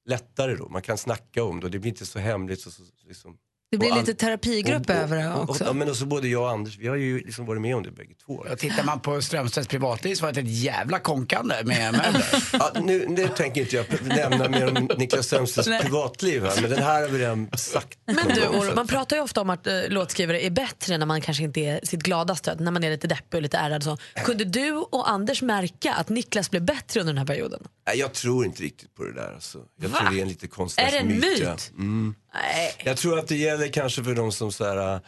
[0.06, 0.70] lättare då.
[0.70, 2.62] Man kan snacka om det och det blir inte så hemligt.
[2.62, 3.38] Så, så, liksom.
[3.76, 5.64] Det blir Och lite terapigrupp och- över det och- och- också.
[5.64, 7.92] Ja, men också både jag och Anders, vi har ju liksom varit med om det
[7.92, 8.34] bägge två.
[8.52, 12.26] Och tittar man på Strömstedts privatliv så var det ett jävla konkande med möbler.
[12.54, 13.86] Ja, nu, nu tänker inte jag
[14.18, 18.00] nämna mer om Niklas Strömstedts privatliv här, men den här har vi redan sagt.
[18.06, 21.22] Men du, att- man pratar ju ofta om att eh, låtskrivare är bättre när man
[21.22, 23.84] kanske inte är sitt gladaste, när man är lite deppig och lite ärrad.
[23.84, 23.98] Så.
[24.26, 27.64] Kunde du och Anders märka att Niklas blev bättre under den här perioden?
[27.88, 29.34] Nej, jag tror inte riktigt på det där.
[29.34, 29.60] Alltså.
[29.82, 29.98] Jag Va?
[30.00, 31.40] tror det är en lite konstnärs Är det en myt.
[31.44, 31.56] ja.
[31.78, 32.16] Mm.
[32.42, 32.76] Nej.
[32.84, 35.02] Jag tror att det gäller kanske för de som så här, äh,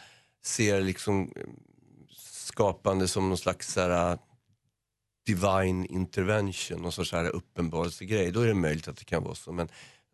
[0.44, 1.42] ser liksom äh,
[2.16, 4.18] skapande som någon slags så här, äh,
[5.26, 8.30] divine intervention, någon sorts uppenbarelsegrej.
[8.30, 9.52] Då är det möjligt att det kan vara så.
[9.52, 9.68] Men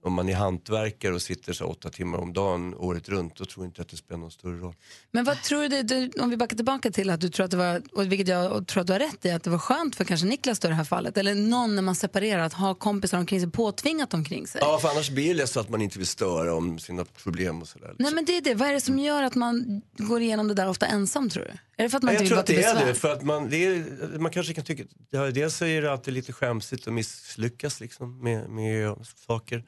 [0.04, 3.64] om man är hantverkare och sitter så åtta timmar om dagen året runt, då tror
[3.64, 4.74] jag inte att det spelar någon större roll.
[5.10, 7.56] Men vad tror du, du, om vi backar tillbaka till att du tror att det
[7.56, 10.04] var, och vilket jag tror att du har rätt i, att det var skönt för
[10.04, 13.18] kanske Niklas då i det här fallet, eller någon när man separerar, att ha kompisar
[13.18, 14.60] omkring sig, påtvingat omkring sig.
[14.64, 17.68] Ja, för annars blir det så att man inte vill störa om sina problem och
[17.68, 17.94] sådär.
[17.98, 20.54] Nej men det är det, vad är det som gör att man går igenom det
[20.54, 21.50] där ofta ensam tror du?
[21.76, 23.22] Är det för att man jag inte vill tror att det är det, för att
[23.22, 27.80] man, det är, man kanske kan tycka, dels är det alltid lite skämsigt att misslyckas
[27.80, 28.94] liksom, med, med
[29.26, 29.64] saker.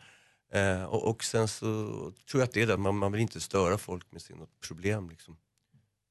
[0.53, 1.65] Eh, och, och sen så
[2.31, 5.11] tror jag att det är det, man, man vill inte störa folk med sina problem.
[5.11, 5.37] Liksom.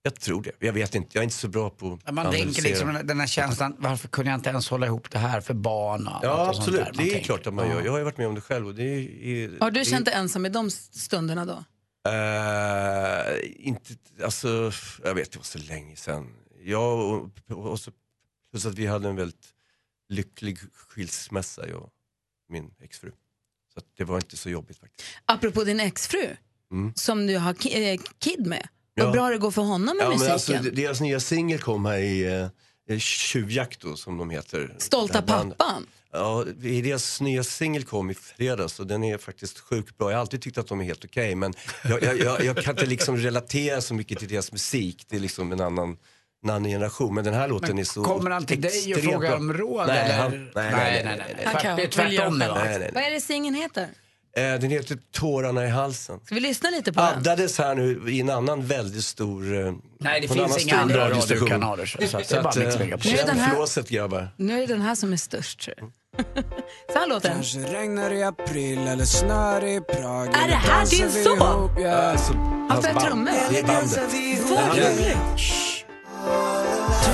[0.01, 2.31] Jag tror det, jag vet inte, jag är inte så bra på Ja, Man att
[2.33, 2.91] tänker analysera.
[2.91, 6.07] liksom den här känslan, varför kunde jag inte ens hålla ihop det här för barn
[6.07, 6.85] och Ja och sånt absolut, där?
[6.85, 7.25] Man det är tänker.
[7.25, 7.81] klart att man gör.
[7.85, 8.67] Jag har ju varit med om det själv.
[8.67, 11.63] Och det är, är, Har du det, känt dig ensam i de stunderna då?
[12.11, 14.71] Eh, inte, alltså,
[15.03, 16.33] jag vet, det var så länge sedan.
[16.63, 17.29] Jag och,
[17.71, 17.91] och så,
[18.51, 19.47] plus att vi hade en väldigt
[20.09, 21.91] lycklig skilsmässa, jag och
[22.49, 23.11] min exfru.
[23.75, 25.09] Så att det var inte så jobbigt faktiskt.
[25.25, 26.27] Apropå din exfru,
[26.71, 26.93] Mm.
[26.95, 28.67] som du har ki- eh, kid med.
[28.95, 29.11] Vad Ja.
[29.11, 30.33] bra det går för honom med Ja, men musiken.
[30.33, 32.23] alltså, d- deras nya singel kom här i
[32.89, 34.75] eh, Tjuvjakt då, som de heter.
[34.77, 35.85] Stolta pappan.
[36.11, 40.09] Ja, deras nya singel kom i fredags och den är faktiskt sjukt bra.
[40.11, 41.53] Jag har alltid tyckt att de är helt okej men
[41.83, 45.05] jag, jag, jag, jag kan inte liksom relatera så mycket till deras musik.
[45.09, 45.97] Det är liksom en annan,
[46.49, 47.15] annan generation.
[47.15, 49.37] Men den här låten är så Kommer han till dig och frågar bra.
[49.37, 49.87] om råd?
[49.87, 50.17] Nej, eller?
[50.17, 51.45] han, nej, nej, nej, nej, nej.
[51.45, 52.47] Han kan Det är tvärtom nu.
[52.93, 53.87] Vad är det singeln heter?
[54.37, 56.19] Eh, Den heter Tårarna i halsen.
[56.25, 57.09] Ska vi lyssna lite på den?
[57.09, 59.65] Addades här nu i en annan väldigt stor...
[59.67, 61.37] eh, Nej, det finns annan inga stor andra radiostation.
[61.47, 63.11] radiokanaler, så- så att det är bara att, eh, Mix Megapol.
[63.11, 64.29] Nu är den Känn här- flåset grabbar.
[64.37, 65.91] Nu är det den här som är störst tror jag.
[66.93, 67.37] Så här låter den.
[67.37, 71.41] Kanske regnar i april eller snör i Prag Är det här din son?
[71.87, 72.33] Alltså,
[72.69, 73.31] Han spelar trummor.
[73.49, 73.99] Det är bandet.
[74.49, 75.64] Vad roligt!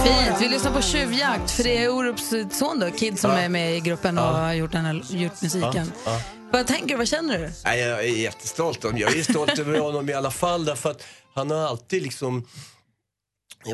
[0.04, 0.42] Fint.
[0.42, 3.38] Vi lyssnar på Tjuvjakt, för det är Orups son då, Kid som Ja.
[3.38, 4.32] är med i gruppen och Ja.
[4.32, 5.92] har gjort, den här, gjort musiken.
[6.06, 6.22] Ja.
[6.52, 7.52] Vad tänker du, vad känner du?
[7.66, 8.84] Nej, jag är jättestolt.
[8.84, 11.04] Jag är stolt över honom i alla fall därför att
[11.36, 12.48] han har alltid liksom,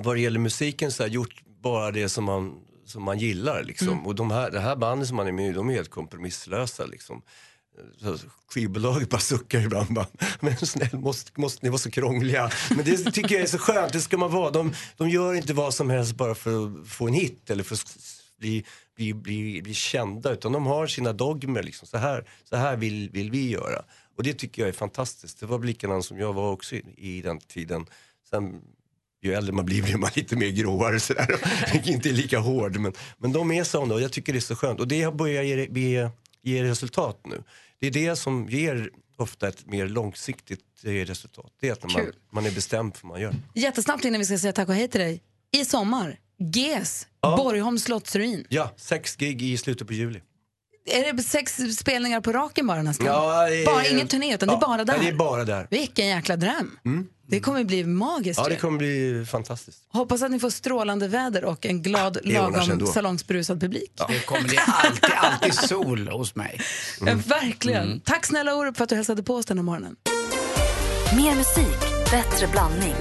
[0.01, 2.53] vad det gäller musiken, så här, gjort bara det som man,
[2.85, 3.63] som man gillar.
[3.63, 3.87] Liksom.
[3.89, 4.05] Mm.
[4.05, 6.85] Och de här, det här bandet som han är med i, de är helt kompromisslösa.
[6.85, 7.21] Liksom.
[8.47, 9.93] Skivbolaget bara suckar ibland.
[9.93, 10.07] Bara,
[10.39, 12.51] men snäll, måste, måste ni vara så krångliga?
[12.75, 14.51] Men det tycker jag är så skönt, det ska man vara.
[14.51, 17.75] De, de gör inte vad som helst bara för att få en hit eller för
[17.75, 17.97] att
[18.39, 18.65] bli,
[18.95, 20.33] bli, bli, bli kända.
[20.33, 21.63] Utan de har sina dogmer.
[21.63, 21.87] Liksom.
[21.87, 23.83] Så här, så här vill, vill vi göra.
[24.17, 25.39] Och det tycker jag är fantastiskt.
[25.39, 27.85] Det var likadant som jag var också i, i den tiden.
[28.29, 28.61] Sen,
[29.21, 31.39] ju äldre man blir blir man lite mer gråare sådär.
[31.89, 32.77] inte lika hård.
[32.77, 34.79] Men, men de är sådana och jag tycker det är så skönt.
[34.79, 35.69] Och det har börjat
[36.47, 37.43] ge, ge, ge resultat nu.
[37.79, 41.51] Det är det som ger ofta ett mer långsiktigt eh, resultat.
[41.59, 42.15] Det är att när man, Kul.
[42.31, 43.35] man är bestämd för vad man gör.
[43.53, 45.21] Jättesnabbt innan vi ska säga tack och hej till dig.
[45.51, 48.45] I sommar, GES, Borgholms slottsruin.
[48.49, 50.21] Ja, sex gig i slutet på juli.
[50.87, 53.07] Är det sex spelningar på raken bara nästan?
[53.07, 54.93] Ja, det är- Bara ingen turné utan det är Ja, bara där?
[54.93, 55.67] ja, det är bara där.
[55.69, 56.77] Vilken jäkla dröm.
[56.85, 57.07] Mm.
[57.29, 58.39] Det kommer bli magiskt.
[58.43, 59.77] Ja, det kommer bli fantastiskt.
[59.93, 63.91] Hoppas att ni får strålande väder och en glad, sig lagom salongsberusad publik.
[64.07, 66.61] Det kommer det alltid, alltid sol hos mig.
[67.05, 67.83] Ja, verkligen.
[67.83, 67.99] Mm.
[67.99, 69.95] Tack snälla Orup för att du hälsade på oss den här morgonen.
[71.15, 71.79] Mer musik,
[72.11, 72.95] bättre blandning.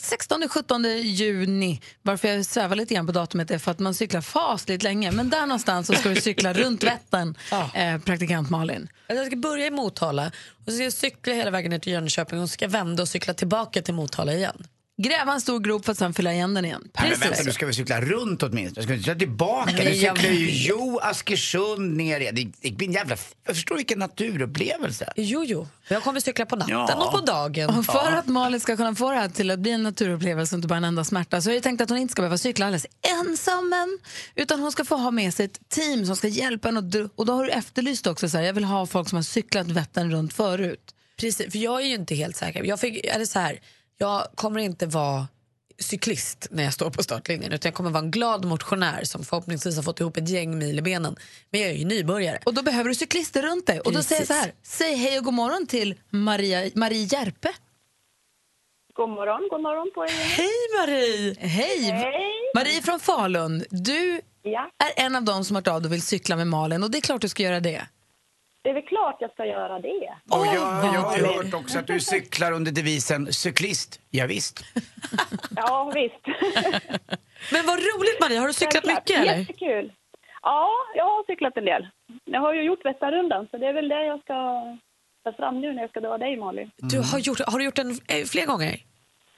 [0.00, 1.80] 16-17 juni.
[2.02, 5.12] Varför jag svävar lite grann på datumet är för att man cyklar fasligt länge.
[5.12, 7.34] Men där någonstans så ska du cykla runt Vättern,
[7.74, 8.88] eh, praktikant Malin.
[9.06, 12.40] Jag ska börja i Motala och så ska jag cykla hela vägen ner till Jönköping
[12.40, 14.66] och så ska jag vända och cykla tillbaka till Motala igen.
[14.98, 16.88] Gräva en stor grop för att sen fylla igen den igen.
[17.00, 18.80] Nej, men vänta, du ska väl cykla runt åtminstone?
[18.80, 19.72] Du ska inte köra tillbaka?
[19.76, 20.48] Nej, Du cyklar ju.
[20.50, 22.34] Jo, Askersund ner igen.
[22.34, 23.16] Det, det blir en jävla...
[23.46, 25.12] Jag förstår vilken naturupplevelse.
[25.16, 25.68] Jo, jo.
[25.88, 27.04] Jag kommer cykla på natten Ja.
[27.06, 27.70] och på dagen.
[27.70, 30.58] Och för att Malin ska kunna få det här till att bli en naturupplevelse och
[30.58, 32.66] inte bara en enda smärta så har jag tänkt att hon inte ska behöva cykla
[32.66, 32.86] alldeles
[33.20, 33.98] ensam än,
[34.34, 36.78] utan hon ska få ha med sig ett team som ska hjälpa henne.
[36.80, 39.22] Och, och då har du efterlyst också så här, jag vill ha folk som har
[39.22, 40.94] cyklat Vättern runt förut.
[41.20, 42.64] Precis, för jag är ju inte helt säker.
[42.64, 43.58] Jag, fick, eller så här,
[43.98, 45.26] jag kommer inte vara
[45.78, 49.76] cyklist när jag står på startlinjen utan jag kommer vara en glad motionär som förhoppningsvis
[49.76, 51.16] har fått ihop ett gäng mil i benen.
[51.50, 52.38] Men jag är ju nybörjare.
[52.44, 53.80] Och då behöver du cyklister runt dig.
[53.80, 57.52] Och då säger jag så här, säg hej och god morgon till Maria, Marie Järpe.
[58.96, 60.08] God morgon, god morgon på er.
[60.08, 60.48] Hej
[60.80, 61.36] Marie!
[61.38, 61.92] Hej!
[62.54, 64.70] Marie från Falun, du Ja.
[64.84, 66.98] är en av dem som har hört av och vill cykla med Malin och det
[66.98, 67.86] är klart du ska göra det.
[68.66, 70.14] Det är väl klart jag ska göra det.
[70.30, 70.54] Och jag,
[70.94, 74.00] jag har hört också att du cyklar under devisen cyklist.
[74.10, 74.64] Ja, visst.
[75.56, 76.26] Ja, visst.
[77.52, 79.08] Men vad roligt Maria, har du cyklat Självklart.
[79.08, 79.38] mycket eller?
[79.38, 79.92] Jättekul.
[80.42, 81.88] Ja, jag har cyklat en del.
[82.24, 84.34] Jag har ju gjort Vätternrundan, så det är väl det jag ska
[85.24, 86.70] ta fram nu när jag ska dra dig, Malin.
[86.76, 88.76] Du har, gjort, har du gjort den eh, fler gånger?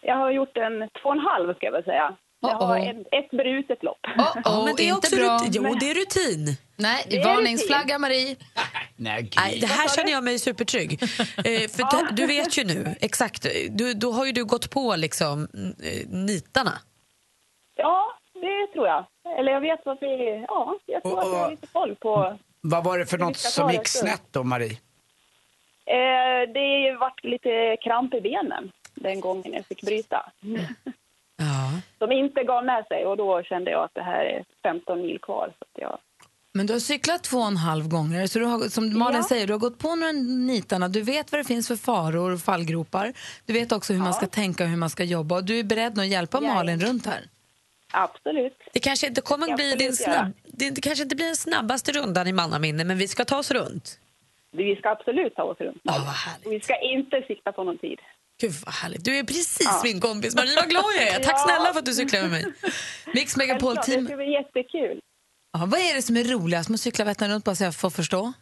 [0.00, 2.16] Jag har gjort en två och en halv, ska jag väl säga.
[2.40, 3.98] Jag har ett, ett brutet lopp.
[4.44, 5.38] Oh, men det är inte också bra.
[5.38, 5.50] rutin.
[5.64, 6.56] Jo, det är rutin.
[6.76, 8.36] Nej, Det är varningsflagga Marie.
[8.96, 11.02] Nej, Nej, det här känner jag mig supertrygg.
[11.38, 14.96] Eh, för det, du vet ju nu, exakt, du, då har ju du gått på
[14.96, 15.48] liksom
[15.82, 16.72] eh, nitarna.
[17.76, 19.04] Ja, det tror jag.
[19.38, 20.44] Eller jag vet vad vi...
[20.48, 22.38] Ja, jag tror att jag har lite koll på...
[22.60, 24.78] Vad var det för Vi något som gick snett då, Marie?
[25.86, 30.32] Eh, det vart lite kramp i benen den gången jag fick bryta.
[31.36, 31.80] Ja.
[31.98, 35.18] Som inte gav med sig och då kände jag att det här är 15 mil
[35.22, 35.46] kvar.
[35.58, 35.98] Så att jag...
[36.52, 39.28] Men du har cyklat två och en halv gånger, så du har, som Malin Ja.
[39.28, 42.40] säger, du har gått på några nitarna, du vet vad det finns för faror och
[42.40, 43.12] fallgropar.
[43.46, 45.64] Du vet också hur man ska tänka och hur man ska jobba och du är
[45.64, 46.54] beredd att hjälpa Ja.
[46.54, 47.20] Malin runt här.
[47.92, 48.58] Absolut.
[48.72, 52.26] Det kanske inte kommer bli din snabb, det, det kanske inte blir den snabbaste rundan
[52.26, 54.00] i mannaminne, men vi ska ta oss runt.
[54.50, 55.80] Vi ska absolut ta oss runt.
[55.82, 56.46] Ja, vad härligt.
[56.46, 57.98] Och vi ska inte sikta på någon tid.
[58.40, 59.04] Gud vad härligt.
[59.04, 59.80] Du är precis Ja.
[59.84, 61.18] min kompis Marie, vad glad jag är.
[61.22, 61.44] Tack Ja.
[61.48, 62.44] snälla för att du cyklar med mig.
[63.14, 64.06] Mix Megapol Det team.
[64.06, 65.00] ska bli jättekul.
[65.52, 67.74] Ja, vad är det som är roligast med att cykla Vättern runt bara så jag
[67.76, 68.32] får förstå?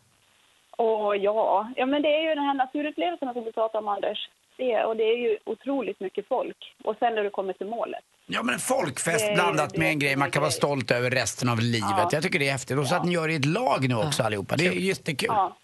[0.70, 4.18] Och ja, ja, men det är ju den här naturupplevelsen som du pratar om, Anders.
[4.56, 6.56] Det, och det är ju otroligt mycket folk.
[6.84, 8.04] Och sen när du kommer till målet.
[8.26, 11.48] Ja men en folkfest Det- blandat med en grej man kan vara stolt över resten
[11.48, 11.90] av livet.
[11.90, 12.08] Ja.
[12.12, 12.78] Jag tycker det är häftigt.
[12.78, 14.56] Och så att ni gör det i ett lag nu också allihopa.
[14.56, 15.26] Det är jättekul.
[15.32, 15.56] Ja,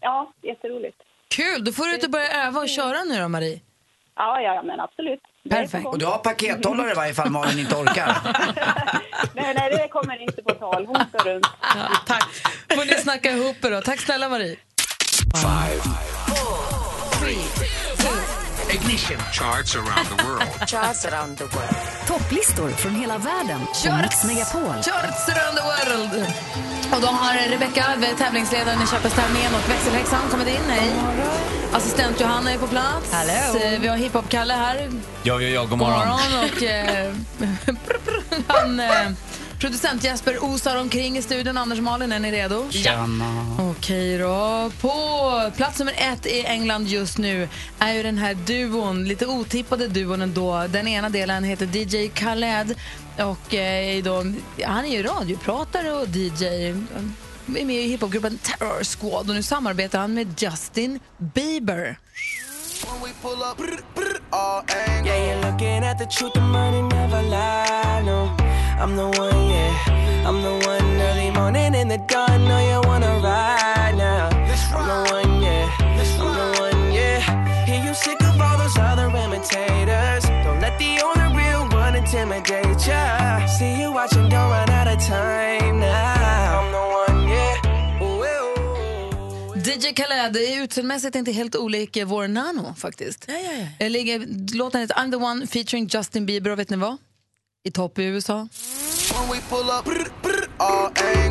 [0.00, 0.96] ja jätteroligt.
[1.36, 3.60] Kul, då får du ut och börja öva och köra nu då Marie.
[4.16, 5.20] Ja, ja, men absolut.
[5.50, 5.86] Perfekt.
[5.86, 8.16] Och du har pakethållare i varje fall Malin inte orkar.
[9.34, 10.86] Nej, nej, det kommer inte på tal.
[10.86, 11.46] Hon står runt.
[12.06, 12.28] tack.
[12.74, 13.80] får ni snacka ihop er då.
[13.80, 14.56] Tack snälla Marie.
[18.74, 19.18] Ignition.
[19.32, 20.42] Charts around the world.
[20.66, 21.76] Charts around the world.
[22.06, 24.24] Topplistor från hela världen Charts.
[24.24, 24.74] Megapol.
[24.82, 26.26] Charts around the world.
[26.94, 27.84] Och då har Rebecca,
[28.18, 30.60] tävlingsledaren i Köpenstävlingen och växelhäxan kommit in.
[30.68, 30.92] Hej.
[31.72, 33.12] Assistent Johanna är på plats.
[33.12, 33.58] Hallå.
[33.64, 34.90] Eh, Vi har hiphop-Kalle här.
[35.22, 36.08] Ja, ja, ja, god God morgon.
[36.08, 36.50] morgon.
[36.56, 37.12] Och, eh,
[38.46, 39.10] han, eh,
[39.60, 41.56] producent Jesper osar omkring i studion.
[41.58, 42.70] Anders och Malin, är ni redo?
[42.70, 43.56] Tjena.
[43.58, 44.70] Okej då.
[44.80, 47.48] På plats nummer ett i England just nu
[47.78, 50.66] är ju den här duon, lite otippade duon ändå.
[50.68, 52.74] Den ena delen heter DJ Khaled
[53.18, 54.24] och eh, då,
[54.64, 56.72] han är ju radiopratare och DJ.
[57.46, 61.98] Han är med i hiphopgruppen Terror Squad och nu samarbetar han med Justin Bieber.
[65.04, 68.02] Yeah, you're looking at the truth, the money never lie.
[68.04, 68.43] No,
[68.80, 70.26] I'm the one, yeah.
[70.26, 72.44] I'm the one early morning in the dawn.
[72.48, 74.28] No, you wanna ride now.
[74.76, 75.70] I'm the one, yeah.
[75.78, 77.64] I'm the one, yeah.
[77.66, 80.24] Hear you sick of all those other imitators.
[80.44, 83.46] Don't let the only real one intimidate ya.
[83.46, 86.60] See you watching, don't run out of time now.
[86.60, 88.02] I'm the one, yeah.
[88.02, 89.62] Ooh, ooh, ooh.
[89.62, 93.24] DJ Khaled är utseendemässigt inte helt olik vår Nano faktiskt.
[93.28, 93.88] Ja, ja, ja.
[93.88, 96.96] Ligger, låten heter I'm the one featuring Justin Bieber och vet ni vad?
[97.66, 98.48] I topp i USA.
[99.84, 100.44] Brr, brr.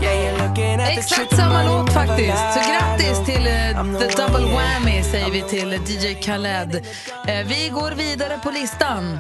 [0.04, 2.38] Yeah, the truth, Exakt samma låt faktiskt.
[2.54, 4.54] Så grattis till eh, I'm The Double.
[4.54, 6.76] Whammy säger vi till eh, DJ Khaled.
[7.28, 9.20] Eh, Vi går vidare på listan.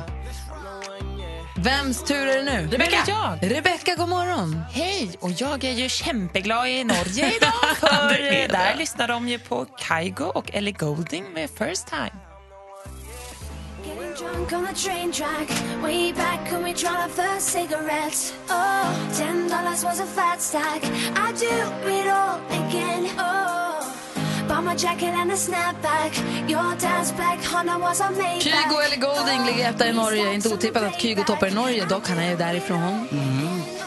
[1.57, 2.67] Vems tur är det nu?
[2.67, 2.97] Rebecca.
[3.07, 3.51] jag.
[3.51, 4.61] Rebecca, god morgon.
[4.71, 5.11] Hej!
[5.19, 10.25] Och jag är ju kämpeglad i Norge idag för där lyssnar de ju på Kygo
[10.25, 12.22] och Ellie Goulding med First Time.
[13.93, 15.49] Getting drunk on a train track
[15.83, 20.83] Way back when we tried our first cigarettes Oh, ten dollars was a fat stack
[21.15, 21.55] I do
[21.89, 23.85] it all again Oh,
[24.47, 26.13] bought my jacket and a snapback
[26.49, 30.33] Your dad's black Honda was a Maybach Kygo eller Golding ligger etta i Norge.
[30.33, 33.07] Inte otippat att Kygo toppar i Norge, dock han är ju därifrån.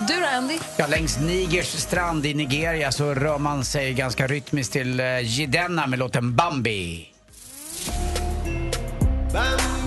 [0.09, 0.59] Du då, Andy?
[0.77, 5.87] Ja, längs Nigers strand i Nigeria så rör man sig ganska rytmiskt till uh, Jidenna
[5.87, 6.35] med låten.
[6.35, 7.09] Bambi,
[9.33, 9.86] Bambi.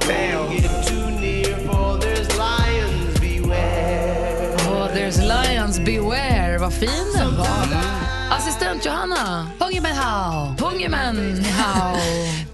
[0.06, 4.56] When you get too near, for there's lions beware.
[4.68, 6.58] Oh, there's lions beware.
[6.58, 7.64] Vad fin den var.
[7.64, 8.32] Mm.
[8.32, 9.50] Assistent Johanna.
[9.58, 10.54] Pungimen hao.
[10.58, 11.96] Pungimen hao.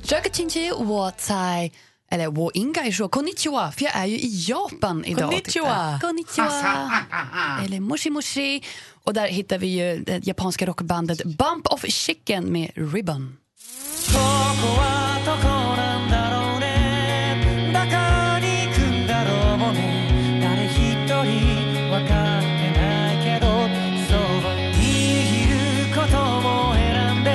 [0.02, 1.72] Jagatinchi watai.
[2.10, 3.08] Eller wo ingai shu.
[3.08, 3.72] Konnichiwa.
[3.72, 5.30] För jag är ju i Japan idag.
[5.30, 5.98] Konnichiwa.
[6.00, 6.90] Konnichiwa.
[7.64, 8.62] Eller moshi moshi.
[9.04, 13.36] Och där hittar vi ju det japanska rockbandet Bump of Chicken med Ribbon.
[14.66, 17.36] はどこなんだろうね
[17.72, 17.86] どこ
[18.40, 21.10] に行くんだろうね誰一人
[21.90, 23.46] 分かってないけど
[24.08, 24.20] そう
[24.78, 24.82] 言
[25.18, 27.30] えることも選んで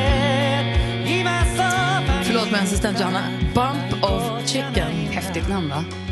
[1.19, 3.31] 今そばに Förlåt men assistent Johanna.
[3.53, 5.09] Bump of chicken.
[5.11, 6.06] Häftigt namn, va?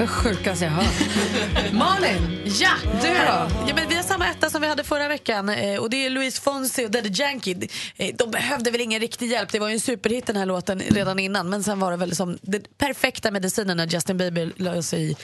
[0.00, 0.92] Det sjukaste jag hört.
[1.72, 2.70] Malin, ja,
[3.02, 3.48] du då?
[3.68, 6.10] Ja, men vi har samma etta som vi hade förra veckan eh, och det är
[6.10, 7.68] Louis Fonsi och Daddy Yankee.
[7.96, 10.80] Eh, De behövde väl ingen riktig hjälp, det var ju en superhit den här låten
[10.80, 11.50] redan innan.
[11.50, 15.16] Men sen var det väl som den perfekta medicinen när Justin Bieber la sig i.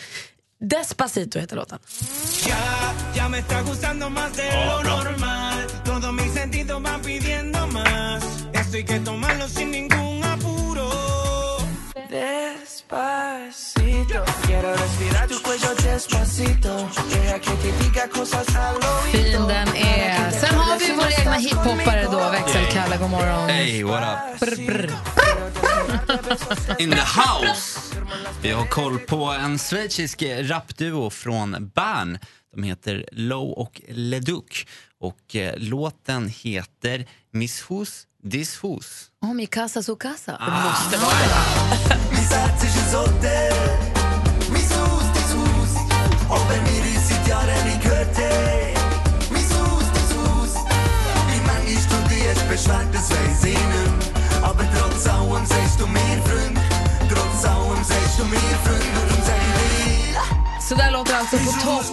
[0.61, 1.79] Despacito heter låten.
[2.49, 2.57] Ya,
[12.89, 16.89] Despacito, quiero respirar tu cuello despacito.
[17.11, 18.76] Deja que te diga cosas al.
[19.11, 20.30] Fin den är.
[20.30, 23.49] Sen har vi våra egna hiphoppare då, växelkalle, god morgon.
[23.49, 24.41] Hey, what up?
[24.41, 24.91] Brr, brr.
[26.82, 27.80] In the house!
[28.43, 32.18] Vi har koll på en schweizisk rapduo från Bern.
[32.55, 34.66] De heter Low och Leduc.
[35.01, 39.11] Och eh, låten heter Miss Hus, This Hus.
[39.22, 40.32] Oh, mi casa su casa.
[40.32, 40.68] Det Ah.
[40.70, 42.47] måste vara det.
[54.42, 55.44] Aber trotz allem
[55.78, 56.59] du mir Freund.
[57.11, 57.84] Trotz allem
[58.18, 58.97] du mir Freund.
[60.68, 61.84] Så där låter det alltså på topp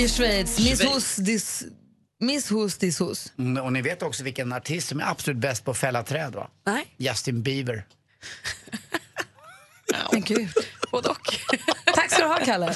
[0.00, 0.58] i Schweiz.
[0.58, 1.62] Miss Hus, dis...
[2.22, 3.32] Miss Hustis hus.
[3.38, 6.34] Mm, och ni vet också vilken artist som är absolut bäst på att fälla träd
[6.34, 6.48] va?
[6.66, 6.86] Nej.
[6.96, 7.84] Justin Bieber.
[10.12, 10.48] Men gud.
[10.92, 11.34] Både och.
[11.94, 12.74] Tack ska du ha, Kalle.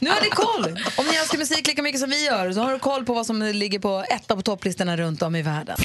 [0.00, 0.80] Nu har ni koll.
[0.96, 3.26] Om ni älskar musik lika mycket som vi gör så har du koll på vad
[3.26, 5.76] som ligger på etta på topplistorna runt om i världen.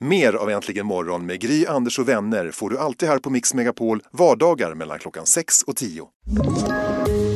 [0.00, 3.54] Mer av Äntligen morgon med Gry, Anders och vänner får du alltid här på Mix
[3.54, 6.06] Megapol vardagar mellan klockan 6 och 10.